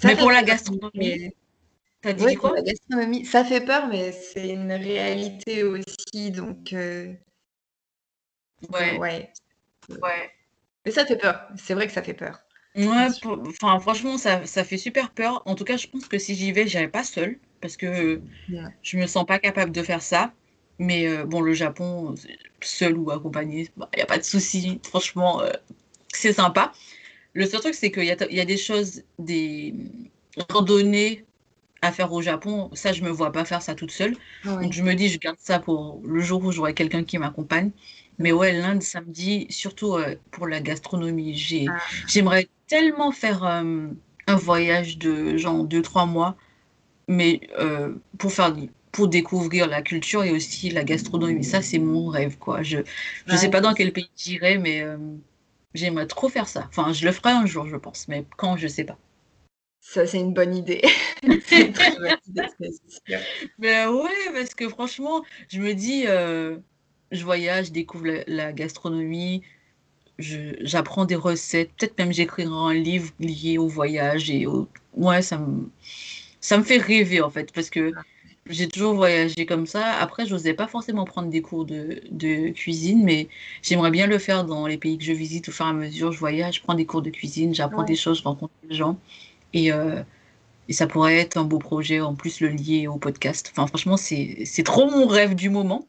mais 0.03 0.15
pour 0.15 0.31
la 0.31 0.41
gastronomie. 0.41 1.31
T'as 2.01 2.13
dit 2.13 2.35
quoi 2.35 2.55
la 2.55 2.63
gastronomie, 2.63 3.25
ça 3.25 3.43
fait 3.43 3.61
peur, 3.61 3.87
mais 3.87 4.11
c'est 4.11 4.49
une 4.49 4.71
réalité 4.71 5.63
aussi, 5.63 6.31
donc. 6.31 6.73
Euh, 6.73 7.13
ouais. 8.73 8.97
ouais. 8.97 9.31
Ouais. 9.89 10.31
Mais 10.83 10.91
ça 10.91 11.05
fait 11.05 11.17
peur. 11.17 11.47
C'est 11.55 11.75
vrai 11.75 11.85
que 11.85 11.93
ça 11.93 12.01
fait 12.01 12.15
peur. 12.15 12.39
Ouais, 12.75 13.07
enfin, 13.45 13.79
franchement, 13.79 14.17
ça, 14.17 14.47
ça 14.47 14.63
fait 14.63 14.77
super 14.77 15.11
peur. 15.11 15.43
En 15.45 15.53
tout 15.53 15.63
cas, 15.63 15.77
je 15.77 15.85
pense 15.85 16.07
que 16.07 16.17
si 16.17 16.33
j'y 16.33 16.51
vais, 16.51 16.65
j'irai 16.65 16.87
pas 16.87 17.03
seule 17.03 17.37
parce 17.61 17.77
que 17.77 18.19
je 18.81 18.97
me 18.97 19.05
sens 19.05 19.27
pas 19.27 19.37
capable 19.37 19.71
de 19.71 19.83
faire 19.83 20.01
ça. 20.01 20.33
Mais 20.79 21.07
euh, 21.07 21.25
bon, 21.25 21.41
le 21.41 21.53
Japon, 21.53 22.15
seul 22.61 22.97
ou 22.97 23.11
accompagné, 23.11 23.61
il 23.61 23.69
bah, 23.77 23.89
n'y 23.95 24.01
a 24.01 24.05
pas 24.05 24.17
de 24.17 24.23
souci. 24.23 24.79
Franchement, 24.83 25.41
euh, 25.41 25.51
c'est 26.09 26.33
sympa. 26.33 26.71
Le 27.33 27.45
seul 27.45 27.61
truc, 27.61 27.75
c'est 27.75 27.91
qu'il 27.91 28.05
y 28.05 28.11
a, 28.11 28.31
y 28.31 28.39
a 28.39 28.45
des 28.45 28.57
choses, 28.57 29.03
des 29.19 29.73
randonnées 30.49 31.25
à 31.81 31.91
faire 31.91 32.11
au 32.13 32.21
Japon. 32.21 32.69
Ça, 32.73 32.93
je 32.93 33.03
me 33.03 33.09
vois 33.09 33.31
pas 33.31 33.45
faire 33.45 33.61
ça 33.61 33.75
toute 33.75 33.91
seule. 33.91 34.15
Donc, 34.45 34.73
je 34.73 34.81
me 34.83 34.93
dis, 34.93 35.09
je 35.09 35.19
garde 35.19 35.37
ça 35.39 35.59
pour 35.59 36.01
le 36.03 36.21
jour 36.21 36.43
où 36.43 36.51
j'aurai 36.51 36.73
quelqu'un 36.73 37.03
qui 37.03 37.17
m'accompagne. 37.17 37.71
Mais 38.19 38.31
ouais, 38.31 38.53
l'Inde, 38.53 38.81
ça 38.81 39.01
me 39.01 39.11
dit, 39.11 39.45
surtout 39.49 39.95
euh, 39.95 40.15
pour 40.31 40.47
la 40.47 40.59
gastronomie, 40.59 41.67
ah. 41.69 41.77
j'aimerais 42.07 42.47
tellement 42.67 43.11
faire 43.11 43.43
euh, 43.43 43.87
un 44.27 44.35
voyage 44.35 44.97
de 44.97 45.37
genre 45.37 45.65
2-3 45.65 46.09
mois, 46.09 46.35
mais 47.07 47.41
euh, 47.59 47.93
pour 48.17 48.31
faire 48.31 48.55
pour 48.91 49.07
découvrir 49.07 49.67
la 49.67 49.81
culture 49.81 50.23
et 50.23 50.31
aussi 50.31 50.69
la 50.69 50.83
gastronomie. 50.83 51.43
Ça, 51.43 51.61
c'est 51.61 51.79
mon 51.79 52.07
rêve, 52.07 52.37
quoi. 52.37 52.63
Je 52.63 52.79
ne 53.27 53.37
sais 53.37 53.49
pas 53.49 53.61
dans 53.61 53.73
quel 53.73 53.93
pays 53.93 54.09
j'irai, 54.15 54.57
mais 54.57 54.83
j'aimerais 55.73 56.07
trop 56.07 56.29
faire 56.29 56.47
ça. 56.47 56.65
Enfin, 56.69 56.93
je 56.93 57.05
le 57.05 57.11
ferai 57.11 57.31
un 57.31 57.45
jour, 57.45 57.67
je 57.67 57.75
pense, 57.75 58.07
mais 58.07 58.25
quand, 58.37 58.57
je 58.57 58.67
sais 58.67 58.83
pas. 58.83 58.97
Ça, 59.79 60.05
c'est 60.05 60.19
une 60.19 60.33
bonne 60.33 60.55
idée. 60.55 60.81
c'est 61.45 61.67
une 61.67 61.73
très 61.73 61.91
bonne 61.91 62.17
idée, 62.27 62.47
c'est 62.87 63.19
Mais 63.59 63.85
ouais, 63.85 64.31
parce 64.33 64.53
que 64.53 64.67
franchement, 64.67 65.23
je 65.49 65.59
me 65.59 65.73
dis, 65.73 66.05
je 67.11 67.23
voyage, 67.23 67.67
je 67.67 67.71
découvre 67.71 68.07
la, 68.27 68.51
gastronomie, 68.51 69.43
j'apprends 70.19 71.05
des 71.05 71.15
recettes, 71.15 71.71
peut-être 71.77 71.97
même 71.99 72.11
j'écrirai 72.11 72.49
un 72.51 72.73
livre 72.73 73.11
lié 73.19 73.57
au 73.57 73.67
voyage 73.67 74.29
et 74.29 74.45
au... 74.45 74.67
ouais, 74.93 75.21
ça 75.21 75.37
me, 75.37 75.69
ça 76.41 76.57
me 76.57 76.63
fait 76.63 76.77
rêver 76.77 77.21
en 77.21 77.29
fait 77.29 77.51
parce 77.51 77.69
que 77.69 77.91
j'ai 78.49 78.67
toujours 78.67 78.93
voyagé 78.95 79.45
comme 79.45 79.65
ça. 79.65 79.93
Après, 79.99 80.25
je 80.25 80.33
n'osais 80.33 80.53
pas 80.53 80.67
forcément 80.67 81.05
prendre 81.05 81.29
des 81.29 81.41
cours 81.41 81.65
de, 81.65 82.01
de 82.11 82.49
cuisine, 82.49 83.03
mais 83.03 83.27
j'aimerais 83.61 83.91
bien 83.91 84.07
le 84.07 84.17
faire 84.17 84.45
dans 84.45 84.67
les 84.67 84.77
pays 84.77 84.97
que 84.97 85.03
je 85.03 85.13
visite 85.13 85.49
au 85.49 85.51
fur 85.51 85.65
et 85.65 85.69
à 85.69 85.73
mesure. 85.73 86.11
Je 86.11 86.19
voyage, 86.19 86.55
je 86.55 86.61
prends 86.61 86.75
des 86.75 86.85
cours 86.85 87.01
de 87.01 87.09
cuisine, 87.09 87.53
j'apprends 87.53 87.83
des 87.83 87.95
choses, 87.95 88.19
je 88.19 88.23
rencontre 88.23 88.53
des 88.67 88.75
gens. 88.75 88.97
Et, 89.53 89.71
euh, 89.71 90.03
et 90.69 90.73
ça 90.73 90.87
pourrait 90.87 91.17
être 91.17 91.37
un 91.37 91.43
beau 91.43 91.59
projet, 91.59 92.01
en 92.01 92.15
plus 92.15 92.41
le 92.41 92.49
lier 92.49 92.87
au 92.87 92.97
podcast. 92.97 93.49
Enfin, 93.51 93.67
franchement, 93.67 93.97
c'est 93.97 94.63
trop 94.65 94.89
mon 94.89 95.07
rêve 95.07 95.35
du 95.35 95.49
moment. 95.49 95.87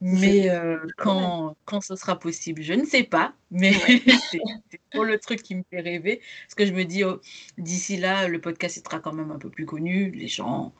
Mais 0.00 0.48
euh, 0.48 0.78
quand, 0.96 1.56
quand 1.64 1.80
ce 1.80 1.96
sera 1.96 2.18
possible, 2.18 2.62
je 2.62 2.72
ne 2.72 2.84
sais 2.84 3.02
pas. 3.02 3.34
Mais 3.50 3.72
c'est 4.30 4.80
pour 4.92 5.04
le 5.04 5.18
truc 5.18 5.42
qui 5.42 5.56
me 5.56 5.62
fait 5.70 5.80
rêver. 5.80 6.20
Parce 6.46 6.54
que 6.54 6.66
je 6.66 6.72
me 6.72 6.84
dis, 6.84 7.02
oh, 7.04 7.20
d'ici 7.58 7.96
là, 7.96 8.28
le 8.28 8.40
podcast 8.40 8.80
sera 8.84 9.00
quand 9.00 9.12
même 9.12 9.32
un 9.32 9.38
peu 9.38 9.50
plus 9.50 9.66
connu. 9.66 10.10
Les 10.12 10.28
gens, 10.28 10.72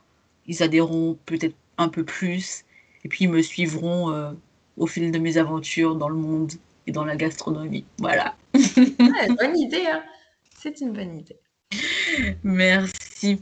ils 0.49 0.63
adhéreront 0.63 1.19
peut-être 1.27 1.57
un 1.77 1.89
peu 1.89 2.05
plus. 2.05 2.65
Et 3.05 3.09
puis, 3.09 3.25
ils 3.25 3.31
me 3.31 3.43
suivront 3.43 4.11
euh, 4.11 4.33
au 4.77 4.87
fil 4.87 5.13
de 5.13 5.19
mes 5.19 5.37
aventures 5.37 5.95
dans 5.95 6.09
le 6.09 6.17
monde 6.17 6.53
et 6.87 6.93
dans 6.93 7.05
la 7.05 7.17
gastronomie. 7.17 7.85
Voilà. 7.99 8.37
bonne 8.55 9.57
idée. 9.57 9.87
Hein. 9.87 10.03
c'est 10.59 10.81
une 10.81 10.93
bonne 10.93 11.19
idée. 11.19 11.37
Merci. 12.43 13.39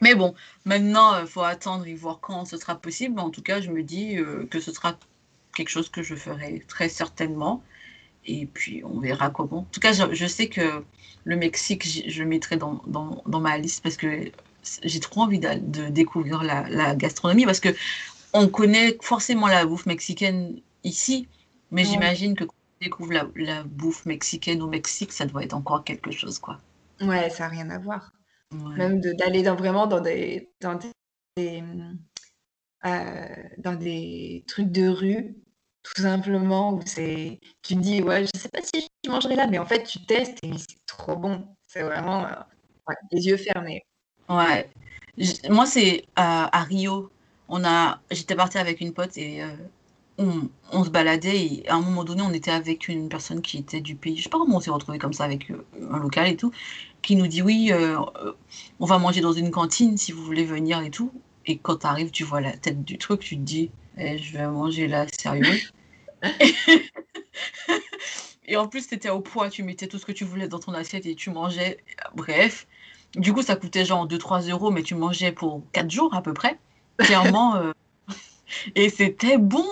Mais 0.00 0.14
bon, 0.14 0.34
maintenant, 0.64 1.16
il 1.18 1.22
euh, 1.22 1.26
faut 1.26 1.42
attendre 1.42 1.86
et 1.86 1.94
voir 1.94 2.20
quand 2.20 2.44
ce 2.44 2.56
sera 2.56 2.76
possible. 2.76 3.18
En 3.18 3.30
tout 3.30 3.42
cas, 3.42 3.60
je 3.60 3.70
me 3.70 3.82
dis 3.82 4.18
euh, 4.18 4.46
que 4.50 4.60
ce 4.60 4.72
sera 4.72 4.98
quelque 5.54 5.70
chose 5.70 5.88
que 5.88 6.02
je 6.02 6.14
ferai 6.14 6.62
très 6.68 6.88
certainement. 6.88 7.62
Et 8.26 8.46
puis, 8.46 8.82
on 8.84 9.00
verra 9.00 9.30
comment. 9.30 9.58
En 9.58 9.68
tout 9.72 9.80
cas, 9.80 9.92
je, 9.92 10.26
sais 10.26 10.48
que 10.48 10.82
le 11.24 11.36
Mexique, 11.36 11.84
je 12.08 12.22
le 12.22 12.28
mettrai 12.28 12.56
dans, 12.56 12.82
dans, 12.86 13.40
ma 13.40 13.58
liste 13.58 13.82
parce 13.82 13.96
que 13.96 14.30
j'ai 14.82 15.00
trop 15.00 15.22
envie 15.22 15.38
de, 15.38 15.88
découvrir 15.88 16.42
la, 16.42 16.94
gastronomie 16.94 17.46
parce 17.46 17.60
que 17.60 17.70
on 18.32 18.48
connaît 18.48 18.96
forcément 19.00 19.46
la 19.46 19.64
bouffe 19.64 19.86
mexicaine 19.86 20.60
ici, 20.82 21.28
mais 21.70 21.84
j'imagine 21.84 22.34
que 22.34 22.44
quand 22.44 22.54
on 22.80 22.84
découvre 22.84 23.12
la, 23.12 23.28
la, 23.36 23.62
bouffe 23.62 24.06
mexicaine 24.06 24.60
au 24.62 24.66
Mexique, 24.66 25.12
ça 25.12 25.24
doit 25.26 25.44
être 25.44 25.54
encore 25.54 25.84
quelque 25.84 26.10
chose, 26.10 26.38
quoi. 26.38 26.58
Ouais, 27.00 27.30
ça 27.30 27.44
n'a 27.44 27.48
rien 27.48 27.70
à 27.70 27.78
voir. 27.78 28.12
Même 28.76 29.00
d'aller 29.00 29.42
dans, 29.42 29.56
vraiment 29.56 29.86
dans 29.86 30.00
des, 30.00 30.50
dans 30.60 30.78
des, 31.36 31.62
euh, 32.84 33.26
dans 33.58 33.74
des 33.74 34.44
trucs 34.46 34.70
de 34.70 34.88
rue, 34.88 35.36
tout 35.82 36.02
simplement, 36.02 36.74
où 36.74 36.80
c'est, 36.86 37.40
tu 37.62 37.74
te 37.74 37.80
dis, 37.80 38.02
ouais, 38.02 38.24
je 38.24 38.40
sais 38.40 38.48
pas 38.48 38.62
si 38.62 38.86
je 39.04 39.10
mangerai 39.10 39.36
là, 39.36 39.46
mais 39.46 39.58
en 39.58 39.66
fait, 39.66 39.82
tu 39.84 40.04
testes 40.06 40.38
et 40.42 40.52
c'est 40.56 40.86
trop 40.86 41.16
bon. 41.16 41.48
C'est 41.66 41.82
vraiment 41.82 42.26
euh, 42.26 42.34
les 43.10 43.26
yeux 43.26 43.36
fermés. 43.36 43.82
Ouais. 44.28 44.68
Moi, 45.50 45.66
c'est 45.66 46.04
à 46.16 46.62
Rio. 46.64 47.10
On 47.48 47.64
a, 47.64 48.00
j'étais 48.10 48.34
partie 48.34 48.58
avec 48.58 48.80
une 48.80 48.94
pote 48.94 49.16
et 49.18 49.42
euh, 49.42 49.54
on, 50.72 50.84
se 50.84 50.90
baladait 50.90 51.44
et 51.44 51.68
à 51.68 51.74
un 51.74 51.80
moment 51.80 52.04
donné, 52.04 52.22
on 52.22 52.32
était 52.32 52.50
avec 52.50 52.88
une 52.88 53.08
personne 53.08 53.42
qui 53.42 53.58
était 53.58 53.80
du 53.80 53.96
pays. 53.96 54.16
Je 54.16 54.24
sais 54.24 54.28
pas 54.28 54.38
comment 54.38 54.56
on 54.56 54.60
s'est 54.60 54.70
retrouvé 54.70 54.98
comme 54.98 55.12
ça 55.12 55.24
avec 55.24 55.50
un 55.90 55.98
local 55.98 56.28
et 56.28 56.36
tout 56.36 56.52
qui 57.02 57.16
nous 57.16 57.26
dit 57.26 57.42
oui, 57.42 57.68
euh, 57.70 57.98
euh, 58.16 58.32
on 58.80 58.86
va 58.86 58.98
manger 58.98 59.20
dans 59.20 59.32
une 59.32 59.50
cantine 59.50 59.98
si 59.98 60.10
vous 60.10 60.24
voulez 60.24 60.44
venir 60.44 60.80
et 60.80 60.90
tout. 60.90 61.12
Et 61.46 61.58
quand 61.58 61.76
tu 61.76 61.86
arrives, 61.86 62.10
tu 62.10 62.24
vois 62.24 62.40
la 62.40 62.56
tête 62.56 62.82
du 62.82 62.96
truc, 62.96 63.20
tu 63.20 63.36
te 63.36 63.42
dis, 63.42 63.70
eh, 63.98 64.16
je 64.16 64.32
vais 64.32 64.46
manger 64.46 64.88
là, 64.88 65.06
sérieux. 65.08 65.60
et 68.46 68.56
en 68.56 68.66
plus, 68.66 68.88
tu 68.88 68.94
étais 68.94 69.10
au 69.10 69.20
poids, 69.20 69.50
tu 69.50 69.62
mettais 69.62 69.86
tout 69.86 69.98
ce 69.98 70.06
que 70.06 70.12
tu 70.12 70.24
voulais 70.24 70.48
dans 70.48 70.58
ton 70.58 70.72
assiette 70.72 71.04
et 71.04 71.14
tu 71.14 71.30
mangeais. 71.30 71.76
Bref. 72.14 72.66
Du 73.16 73.32
coup, 73.32 73.42
ça 73.42 73.56
coûtait 73.56 73.84
genre 73.84 74.06
2-3 74.08 74.50
euros, 74.50 74.70
mais 74.70 74.82
tu 74.82 74.94
mangeais 74.94 75.32
pour 75.32 75.62
4 75.72 75.90
jours 75.90 76.14
à 76.14 76.22
peu 76.22 76.32
près. 76.32 76.58
Clairement. 76.98 77.56
Euh, 77.64 77.72
et 78.76 78.88
c'était 78.88 79.38
bon. 79.38 79.64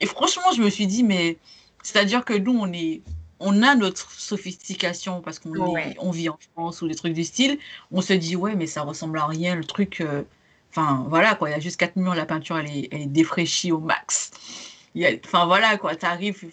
Et 0.00 0.06
franchement, 0.06 0.52
je 0.54 0.62
me 0.62 0.70
suis 0.70 0.86
dit, 0.86 1.02
mais 1.02 1.38
c'est-à-dire 1.82 2.24
que 2.24 2.34
nous, 2.34 2.56
on 2.56 2.72
est 2.72 3.00
on 3.40 3.62
a 3.62 3.74
notre 3.74 4.10
sophistication 4.12 5.22
parce 5.22 5.38
qu'on 5.38 5.52
on 5.98 6.10
vit 6.10 6.28
en 6.28 6.38
France 6.52 6.82
ou 6.82 6.88
des 6.88 6.94
trucs 6.94 7.14
du 7.14 7.24
style. 7.24 7.58
On 7.90 8.02
se 8.02 8.12
dit, 8.12 8.36
ouais, 8.36 8.54
mais 8.54 8.66
ça 8.66 8.82
ressemble 8.82 9.18
à 9.18 9.26
rien, 9.26 9.56
le 9.56 9.64
truc. 9.64 10.02
Euh, 10.02 10.22
enfin, 10.70 11.06
voilà, 11.08 11.34
quoi. 11.34 11.48
Il 11.48 11.52
y 11.52 11.56
a 11.56 11.60
juste 11.60 11.78
quatre 11.78 11.96
murs, 11.96 12.14
la 12.14 12.26
peinture, 12.26 12.58
elle 12.58 12.70
est, 12.70 12.88
elle 12.92 13.00
est 13.00 13.06
défraîchie 13.06 13.72
au 13.72 13.80
max. 13.80 14.30
Enfin, 15.24 15.46
voilà, 15.46 15.78
quoi. 15.78 15.96
T'arrives, 15.96 16.44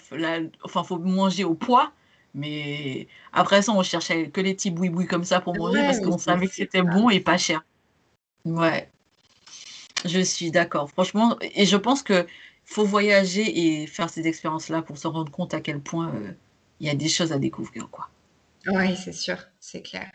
enfin, 0.64 0.84
faut 0.84 0.98
manger 0.98 1.44
au 1.44 1.54
poids. 1.54 1.92
Mais 2.38 3.08
après 3.34 3.64
ça, 3.64 3.72
on 3.72 3.82
cherchait 3.82 4.30
que 4.30 4.40
les 4.42 4.54
petits 4.54 4.70
boui-boui 4.70 5.08
comme 5.08 5.24
ça 5.24 5.42
pour 5.42 5.58
manger 5.58 5.82
parce 5.82 6.00
qu'on 6.00 6.20
savait 6.20 6.48
que 6.48 6.54
c'était 6.54 6.84
bon 6.84 7.10
et 7.10 7.20
pas 7.20 7.38
cher. 7.38 7.66
Ouais. 8.46 8.90
Je 10.06 10.20
suis 10.20 10.52
d'accord. 10.52 10.90
Franchement, 10.92 11.38
et 11.42 11.66
je 11.66 11.76
pense 11.76 12.04
que 12.04 12.28
faut 12.64 12.86
voyager 12.86 13.82
et 13.82 13.88
faire 13.88 14.10
ces 14.10 14.28
expériences-là 14.28 14.84
pour 14.84 15.00
se 15.00 15.08
rendre 15.08 15.32
compte 15.32 15.56
à 15.56 15.62
quel 15.62 15.82
point. 15.82 16.14
Euh, 16.14 16.32
il 16.80 16.86
y 16.86 16.92
a 16.92 16.96
des 16.96 17.10
choses 17.10 17.32
à 17.32 17.40
découvrir, 17.40 17.90
quoi. 17.90 18.08
Oui, 18.68 18.96
c'est 18.96 19.14
sûr, 19.14 19.38
c'est 19.60 19.82
clair. 19.82 20.12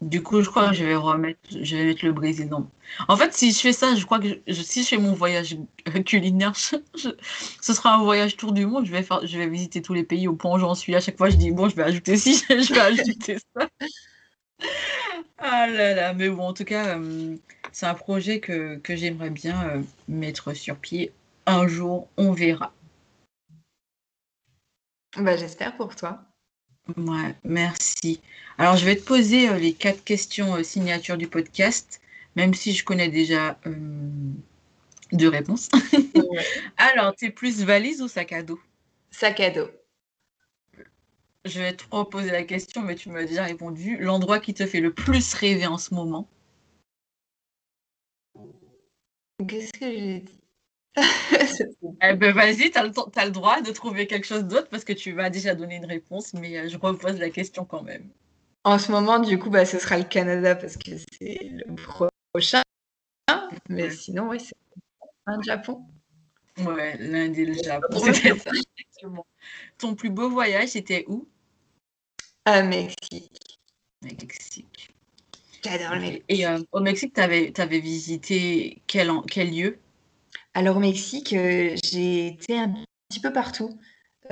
Du 0.00 0.22
coup, 0.22 0.42
je 0.42 0.50
crois 0.50 0.68
que 0.68 0.74
je 0.74 0.84
vais 0.84 0.96
remettre, 0.96 1.40
je 1.50 1.76
vais 1.76 1.84
mettre 1.86 2.04
le 2.04 2.12
Brésil. 2.12 2.48
Non. 2.48 2.68
En 3.08 3.16
fait, 3.16 3.32
si 3.32 3.52
je 3.52 3.58
fais 3.60 3.72
ça, 3.72 3.94
je 3.94 4.04
crois 4.04 4.18
que 4.18 4.28
si 4.52 4.82
je 4.82 4.88
fais 4.88 4.98
mon 4.98 5.14
voyage 5.14 5.56
culinaire, 6.06 6.54
ce 6.56 7.72
sera 7.72 7.94
un 7.94 8.02
voyage 8.02 8.36
tour 8.36 8.52
du 8.52 8.66
monde. 8.66 8.86
Je 8.86 8.92
vais 8.92 9.02
faire, 9.02 9.26
je 9.26 9.38
vais 9.38 9.48
visiter 9.48 9.80
tous 9.82 9.94
les 9.94 10.04
pays 10.04 10.28
au 10.28 10.34
point 10.34 10.56
où 10.56 10.58
j'en 10.58 10.74
suis. 10.74 10.94
À 10.94 11.00
chaque 11.00 11.16
fois, 11.16 11.30
je 11.30 11.36
dis 11.36 11.52
bon, 11.52 11.68
je 11.68 11.76
vais 11.76 11.84
ajouter 11.84 12.16
ci, 12.16 12.44
je 12.48 12.74
vais 12.74 12.80
ajouter 12.80 13.38
ça. 13.56 13.68
ah 15.38 15.66
là 15.68 15.94
là, 15.94 16.12
mais 16.12 16.28
bon, 16.28 16.48
en 16.48 16.52
tout 16.52 16.64
cas, 16.64 16.98
euh, 16.98 17.36
c'est 17.72 17.86
un 17.86 17.94
projet 17.94 18.40
que, 18.40 18.76
que 18.76 18.96
j'aimerais 18.96 19.30
bien 19.30 19.68
euh, 19.68 19.82
mettre 20.08 20.54
sur 20.54 20.76
pied. 20.76 21.12
Un 21.46 21.66
jour, 21.68 22.08
on 22.16 22.32
verra. 22.32 22.72
Bah, 25.16 25.36
j'espère 25.36 25.76
pour 25.76 25.94
toi. 25.94 26.24
Ouais, 26.88 27.34
merci. 27.44 28.20
Alors, 28.58 28.76
je 28.76 28.84
vais 28.84 28.96
te 28.96 29.04
poser 29.04 29.48
euh, 29.48 29.58
les 29.58 29.72
quatre 29.72 30.04
questions 30.04 30.56
euh, 30.56 30.62
signatures 30.62 31.16
du 31.16 31.26
podcast, 31.26 32.00
même 32.36 32.52
si 32.52 32.72
je 32.74 32.84
connais 32.84 33.08
déjà 33.08 33.58
euh, 33.66 33.72
deux 35.12 35.28
réponses. 35.28 35.70
Ouais. 36.14 36.44
Alors, 36.76 37.16
t'es 37.16 37.30
plus 37.30 37.64
valise 37.64 38.02
ou 38.02 38.08
sac 38.08 38.32
à 38.32 38.42
dos? 38.42 38.60
Sac 39.10 39.40
à 39.40 39.50
dos. 39.50 39.70
Je 41.46 41.60
vais 41.60 41.74
te 41.74 41.84
reposer 41.90 42.30
la 42.30 42.42
question, 42.42 42.82
mais 42.82 42.94
tu 42.96 43.08
m'as 43.08 43.24
déjà 43.24 43.44
répondu. 43.44 43.96
L'endroit 43.98 44.38
qui 44.38 44.54
te 44.54 44.66
fait 44.66 44.80
le 44.80 44.92
plus 44.92 45.34
rêver 45.34 45.66
en 45.66 45.78
ce 45.78 45.94
moment? 45.94 46.28
Qu'est-ce 49.48 49.72
que 49.72 49.90
j'ai 49.90 50.20
dit? 50.20 50.40
Eh 52.02 52.14
ben, 52.14 52.34
vas-y, 52.34 52.70
tu 52.70 52.78
as 52.78 52.90
t'as 52.90 53.24
le 53.24 53.30
droit 53.30 53.60
de 53.60 53.70
trouver 53.72 54.06
quelque 54.06 54.26
chose 54.26 54.44
d'autre 54.44 54.68
parce 54.68 54.84
que 54.84 54.92
tu 54.92 55.12
vas 55.12 55.30
déjà 55.30 55.54
donner 55.54 55.76
une 55.76 55.86
réponse, 55.86 56.34
mais 56.34 56.58
euh, 56.58 56.68
je 56.68 56.76
repose 56.76 57.18
la 57.18 57.30
question 57.30 57.64
quand 57.64 57.82
même. 57.82 58.08
En 58.64 58.78
ce 58.78 58.90
moment, 58.90 59.18
du 59.18 59.38
coup, 59.38 59.50
bah, 59.50 59.66
ce 59.66 59.78
sera 59.78 59.98
le 59.98 60.04
Canada 60.04 60.56
parce 60.56 60.76
que 60.76 60.92
c'est 61.12 61.38
le 61.42 61.74
prochain. 61.74 62.62
Mais 63.68 63.90
sinon, 63.90 64.28
oui, 64.28 64.40
c'est 64.40 64.56
un 65.26 65.40
Japon. 65.42 65.84
Ouais, 66.58 66.96
l'Inde 66.98 67.36
et 67.36 67.44
le 67.44 67.54
Japon, 67.54 67.98
c'était 68.12 68.38
ça. 68.38 68.50
Ton 69.78 69.94
plus 69.94 70.10
beau 70.10 70.30
voyage, 70.30 70.68
c'était 70.68 71.04
où? 71.08 71.28
À 72.44 72.62
Mexique. 72.62 73.58
Mexique. 74.02 74.94
J'adore 75.64 75.96
le. 75.96 76.00
Mexique. 76.00 76.24
Et 76.28 76.46
euh, 76.46 76.58
au 76.72 76.80
Mexique, 76.80 77.14
tu 77.14 77.20
avais, 77.20 77.80
visité 77.80 78.82
quel, 78.86 79.10
quel 79.28 79.50
lieu? 79.50 79.78
Alors, 80.54 80.76
au 80.76 80.80
Mexique, 80.80 81.32
euh, 81.32 81.74
j'ai 81.84 82.28
été 82.28 82.58
un 82.58 82.72
petit 83.08 83.20
peu 83.20 83.32
partout. 83.32 83.78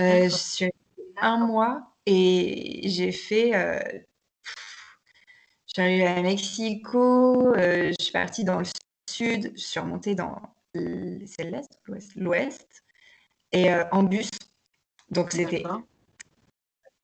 Euh, 0.01 0.25
je 0.25 0.29
D'accord. 0.29 0.39
suis 0.39 0.65
restée 0.67 1.39
mois 1.47 1.95
et 2.07 2.83
j'ai 2.85 3.13
fait. 3.13 3.55
euh, 3.55 3.81
je 5.67 5.73
suis 5.75 5.83
arrivée 5.83 6.07
à 6.07 6.23
Mexico, 6.23 7.53
je 7.57 7.95
suis 8.01 8.13
partie 8.13 8.45
dans 8.45 8.59
le 8.59 8.65
sud, 9.11 9.53
je 9.55 9.61
suis 9.61 9.81
remontée 9.81 10.15
dans 10.15 10.41
l- 10.75 11.23
c'est 11.27 11.45
l'est 11.45 11.69
ou 11.89 11.93
l'ouest? 11.93 12.13
L'ouest, 12.17 12.85
et 13.53 13.71
en 13.91 14.03
bus. 14.03 14.31
Donc, 15.11 15.33
c'était. 15.33 15.63
D'accord. 15.63 15.83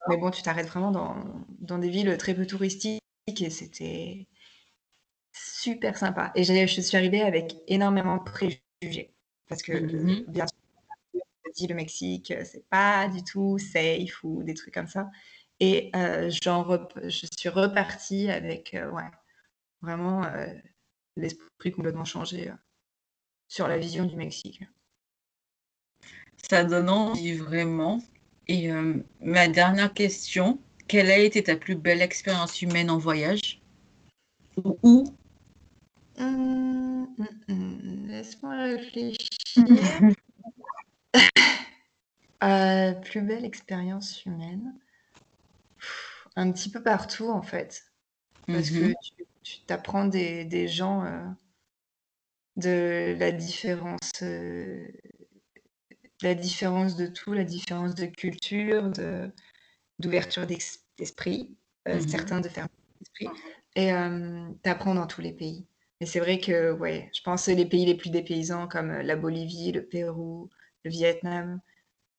Mais 0.08 0.16
bon, 0.16 0.30
tu 0.30 0.42
t'arrêtes 0.42 0.68
vraiment 0.68 0.90
dans, 0.90 1.16
dans 1.60 1.78
des 1.78 1.90
villes 1.90 2.16
très 2.18 2.34
peu 2.34 2.46
touristiques 2.46 3.02
et 3.26 3.50
c'était 3.50 4.26
super 5.32 5.96
sympa. 5.96 6.32
Et 6.34 6.44
j'ai- 6.44 6.66
je 6.66 6.80
suis 6.80 6.96
arrivée 6.96 7.22
avec 7.22 7.56
énormément 7.66 8.16
de 8.18 8.22
préjugés. 8.22 8.62
Parce 9.48 9.62
que, 9.62 9.72
Mhm. 9.72 10.24
bien 10.28 10.46
sûr, 10.46 11.22
dit 11.56 11.66
le 11.66 11.74
Mexique, 11.74 12.30
euh, 12.30 12.44
c'est 12.44 12.64
pas 12.68 13.08
du 13.08 13.24
tout 13.24 13.58
safe 13.58 14.22
ou 14.22 14.42
des 14.42 14.54
trucs 14.54 14.74
comme 14.74 14.86
ça. 14.86 15.10
Et 15.60 15.90
euh, 15.96 16.30
j'en 16.42 16.62
rep- 16.62 16.98
je 17.08 17.26
suis 17.36 17.48
repartie 17.48 18.30
avec 18.30 18.74
euh, 18.74 18.90
ouais, 18.90 19.10
vraiment 19.82 20.24
euh, 20.24 20.46
l'esprit 21.16 21.72
complètement 21.72 22.04
changé 22.04 22.52
sur 23.48 23.66
la 23.66 23.78
vision 23.78 24.04
du 24.04 24.16
Mexique. 24.16 24.62
Ça 26.50 26.64
donne 26.64 26.88
envie 26.88 27.34
vraiment. 27.34 28.00
Et 28.46 28.70
ma 29.20 29.48
dernière 29.48 29.92
question, 29.92 30.58
quelle 30.86 31.10
a 31.10 31.18
été 31.18 31.42
ta 31.42 31.56
plus 31.56 31.74
belle 31.74 32.00
expérience 32.00 32.62
humaine 32.62 32.90
en 32.90 32.98
voyage? 32.98 33.60
Ou 34.64 34.78
où? 34.82 35.04
Hum, 36.18 36.87
Laisse-moi 37.48 38.54
réfléchir. 38.56 39.28
Euh, 42.44 42.92
plus 42.94 43.22
belle 43.22 43.44
expérience 43.44 44.24
humaine. 44.24 44.74
Pff, 45.78 46.28
Un 46.36 46.52
petit 46.52 46.70
peu 46.70 46.82
partout 46.82 47.28
en 47.30 47.42
fait. 47.42 47.84
Parce 48.46 48.70
que 48.70 48.84
Mhm. 48.84 48.94
tu, 49.02 49.26
tu 49.42 49.64
t'apprends 49.66 50.06
des, 50.06 50.44
des 50.44 50.68
gens 50.68 51.04
euh, 51.04 51.26
de 52.56 53.16
la 53.18 53.32
différence, 53.32 54.22
euh, 54.22 54.86
la 56.22 56.34
différence 56.34 56.96
de 56.96 57.06
tout, 57.06 57.32
la 57.32 57.44
différence 57.44 57.94
de 57.94 58.06
culture, 58.06 58.90
d'ouverture 60.00 60.46
d'esprit, 60.46 61.56
Mhm. 61.86 62.00
certains 62.08 62.40
de 62.40 62.48
fermeture 62.48 62.74
d'esprit. 63.00 63.28
Et 63.76 63.92
euh, 63.92 64.50
t'apprends 64.64 64.96
dans 64.96 65.06
tous 65.06 65.20
les 65.20 65.34
pays. 65.34 65.67
Mais 66.00 66.06
c'est 66.06 66.20
vrai 66.20 66.38
que, 66.38 66.72
ouais, 66.72 67.10
je 67.12 67.20
pense 67.22 67.46
que 67.46 67.50
les 67.50 67.66
pays 67.66 67.84
les 67.84 67.96
plus 67.96 68.10
dépaysants 68.10 68.68
comme 68.68 68.90
euh, 68.90 69.02
la 69.02 69.16
Bolivie, 69.16 69.72
le 69.72 69.84
Pérou, 69.84 70.48
le 70.84 70.90
Vietnam, 70.90 71.60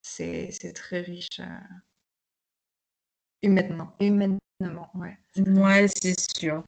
c'est, 0.02 0.50
c'est 0.52 0.74
très 0.74 1.02
riche 1.02 1.40
euh, 1.40 1.60
humainement. 3.42 3.96
Humainement, 4.00 4.92
ouais. 4.96 5.18
c'est 5.34 5.44
très 5.44 5.54
riche. 5.54 5.62
Ouais, 5.62 5.88
c'est 5.88 6.20
sûr. 6.38 6.64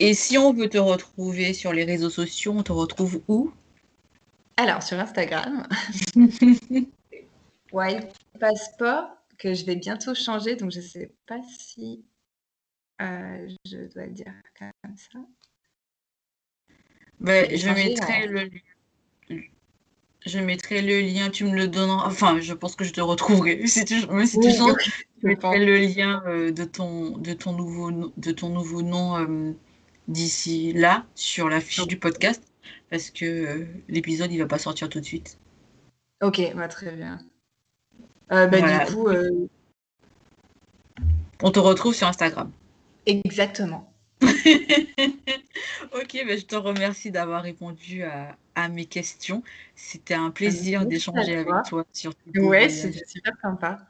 Et 0.00 0.14
si 0.14 0.38
on 0.38 0.52
veut 0.52 0.68
te 0.68 0.78
retrouver 0.78 1.52
sur 1.52 1.72
les 1.72 1.84
réseaux 1.84 2.10
sociaux, 2.10 2.54
on 2.56 2.62
te 2.62 2.72
retrouve 2.72 3.22
où? 3.28 3.52
Alors, 4.56 4.82
sur 4.82 4.98
Instagram, 4.98 5.66
Wild 7.72 8.08
Passport, 8.40 9.10
que 9.38 9.54
je 9.54 9.64
vais 9.64 9.76
bientôt 9.76 10.14
changer, 10.14 10.56
donc 10.56 10.72
je 10.72 10.80
sais 10.80 11.12
pas 11.26 11.40
si 11.58 12.04
euh, 13.00 13.48
je 13.64 13.92
dois 13.92 14.06
le 14.06 14.12
dire 14.12 14.32
comme 14.58 14.96
ça. 14.96 15.20
Ben, 17.20 17.48
Je 17.56 17.68
mettrai 17.70 18.26
le 18.26 18.40
li- 18.44 18.62
je 20.26 20.38
mettrai 20.40 20.82
le 20.82 21.00
lien, 21.00 21.30
tu 21.30 21.44
me 21.44 21.54
le 21.54 21.68
donneras. 21.68 22.06
Enfin, 22.06 22.40
je 22.40 22.52
pense 22.52 22.76
que 22.76 22.84
je 22.84 22.92
te 22.92 23.00
retrouverai. 23.00 23.60
Si 23.66 23.84
tu, 23.84 24.06
même 24.08 24.26
si 24.26 24.38
tu 24.38 24.48
Oui, 24.48 24.56
changes, 24.56 24.74
oui, 24.76 24.92
je 25.22 25.26
mettrai 25.28 25.64
le 25.64 25.78
lien 25.78 26.22
euh, 26.26 26.50
de 26.52 26.64
ton, 26.64 27.16
de 27.18 27.32
ton 27.32 27.52
nouveau, 27.52 27.90
no- 27.90 28.12
de 28.16 28.32
ton 28.32 28.48
nouveau 28.50 28.82
nom 28.82 29.16
euh, 29.18 29.52
d'ici 30.08 30.72
là 30.72 31.06
sur 31.14 31.48
la 31.48 31.60
fiche 31.60 31.86
du 31.86 31.98
podcast 31.98 32.42
parce 32.90 33.10
que 33.10 33.24
euh, 33.24 33.66
l'épisode 33.88 34.30
il 34.32 34.38
va 34.38 34.46
pas 34.46 34.58
sortir 34.58 34.88
tout 34.88 35.00
de 35.00 35.04
suite. 35.04 35.38
Ok, 36.20 36.40
bah, 36.54 36.68
très 36.68 36.92
bien. 36.92 37.20
Bah, 38.28 38.46
Voilà. 38.48 38.84
Du 38.86 38.94
coup, 38.94 39.08
On 41.42 41.50
te 41.50 41.58
retrouve 41.60 41.94
sur 41.94 42.06
Instagram. 42.08 42.50
exactement. 43.06 43.87
Ok, 45.92 46.12
ben 46.26 46.38
je 46.38 46.44
te 46.44 46.56
remercie 46.56 47.10
d'avoir 47.10 47.42
répondu 47.42 48.02
à, 48.02 48.36
à 48.54 48.68
mes 48.68 48.86
questions. 48.86 49.42
C'était 49.74 50.14
un 50.14 50.30
plaisir 50.30 50.86
d'échanger 50.86 51.34
avec 51.34 51.46
toi. 51.46 51.62
toi 51.62 51.84
sur 51.92 52.12
Ouais, 52.36 52.68
c'était 52.68 53.04
super 53.06 53.34
sympa. 53.42 53.86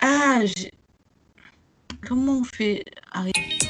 Ah, 0.00 0.40
j'ai- 0.44 0.72
comment 2.06 2.38
on 2.40 2.44
fait? 2.44 2.84
Arrête. 3.12 3.61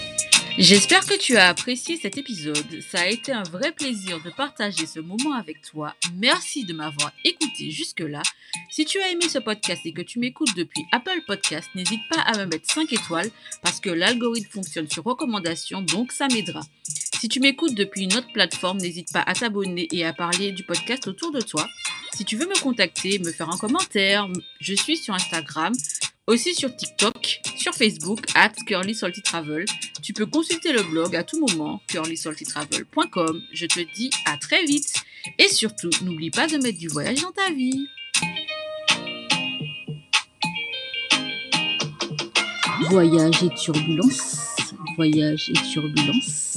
J'espère 0.58 1.06
que 1.06 1.18
tu 1.18 1.38
as 1.38 1.48
apprécié 1.48 1.96
cet 1.96 2.18
épisode. 2.18 2.80
Ça 2.90 3.00
a 3.00 3.06
été 3.06 3.32
un 3.32 3.42
vrai 3.42 3.72
plaisir 3.72 4.22
de 4.22 4.28
partager 4.28 4.84
ce 4.84 5.00
moment 5.00 5.32
avec 5.32 5.62
toi. 5.62 5.94
Merci 6.16 6.64
de 6.64 6.74
m'avoir 6.74 7.10
écouté 7.24 7.70
jusque-là. 7.70 8.22
Si 8.70 8.84
tu 8.84 9.00
as 9.00 9.10
aimé 9.10 9.28
ce 9.30 9.38
podcast 9.38 9.80
et 9.86 9.92
que 9.92 10.02
tu 10.02 10.18
m'écoutes 10.18 10.54
depuis 10.54 10.84
Apple 10.92 11.22
Podcast, 11.26 11.70
n'hésite 11.74 12.02
pas 12.10 12.20
à 12.20 12.36
me 12.36 12.44
mettre 12.44 12.70
5 12.70 12.92
étoiles 12.92 13.30
parce 13.62 13.80
que 13.80 13.88
l'algorithme 13.88 14.50
fonctionne 14.50 14.90
sur 14.90 15.04
recommandation, 15.04 15.80
donc 15.80 16.12
ça 16.12 16.28
m'aidera. 16.28 16.60
Si 17.18 17.28
tu 17.28 17.40
m'écoutes 17.40 17.74
depuis 17.74 18.02
une 18.02 18.14
autre 18.14 18.32
plateforme, 18.34 18.78
n'hésite 18.78 19.10
pas 19.10 19.22
à 19.22 19.32
t'abonner 19.32 19.88
et 19.90 20.04
à 20.04 20.12
parler 20.12 20.52
du 20.52 20.64
podcast 20.64 21.08
autour 21.08 21.32
de 21.32 21.40
toi. 21.40 21.66
Si 22.14 22.26
tu 22.26 22.36
veux 22.36 22.46
me 22.46 22.60
contacter, 22.60 23.18
me 23.20 23.32
faire 23.32 23.48
un 23.48 23.56
commentaire, 23.56 24.28
je 24.60 24.74
suis 24.74 24.98
sur 24.98 25.14
Instagram, 25.14 25.72
aussi 26.26 26.54
sur 26.54 26.74
TikTok, 26.74 27.40
sur 27.56 27.74
Facebook, 27.74 28.20
at 28.34 28.52
Travel. 29.24 29.64
Tu 30.02 30.12
peux 30.12 30.26
consulter 30.26 30.72
le 30.72 30.82
blog 30.82 31.16
à 31.16 31.24
tout 31.24 31.40
moment, 31.40 31.80
curlysaltytravel.com. 31.88 33.42
Je 33.52 33.66
te 33.66 33.80
dis 33.94 34.10
à 34.26 34.36
très 34.36 34.64
vite. 34.64 34.94
Et 35.38 35.48
surtout, 35.48 35.90
n'oublie 36.02 36.30
pas 36.30 36.46
de 36.46 36.56
mettre 36.56 36.78
du 36.78 36.88
voyage 36.88 37.22
dans 37.22 37.32
ta 37.32 37.50
vie. 37.52 37.86
Voyage 42.90 43.42
et 43.44 43.54
turbulence. 43.54 44.56
Voyage 44.96 45.50
et 45.50 45.72
turbulence. 45.72 46.51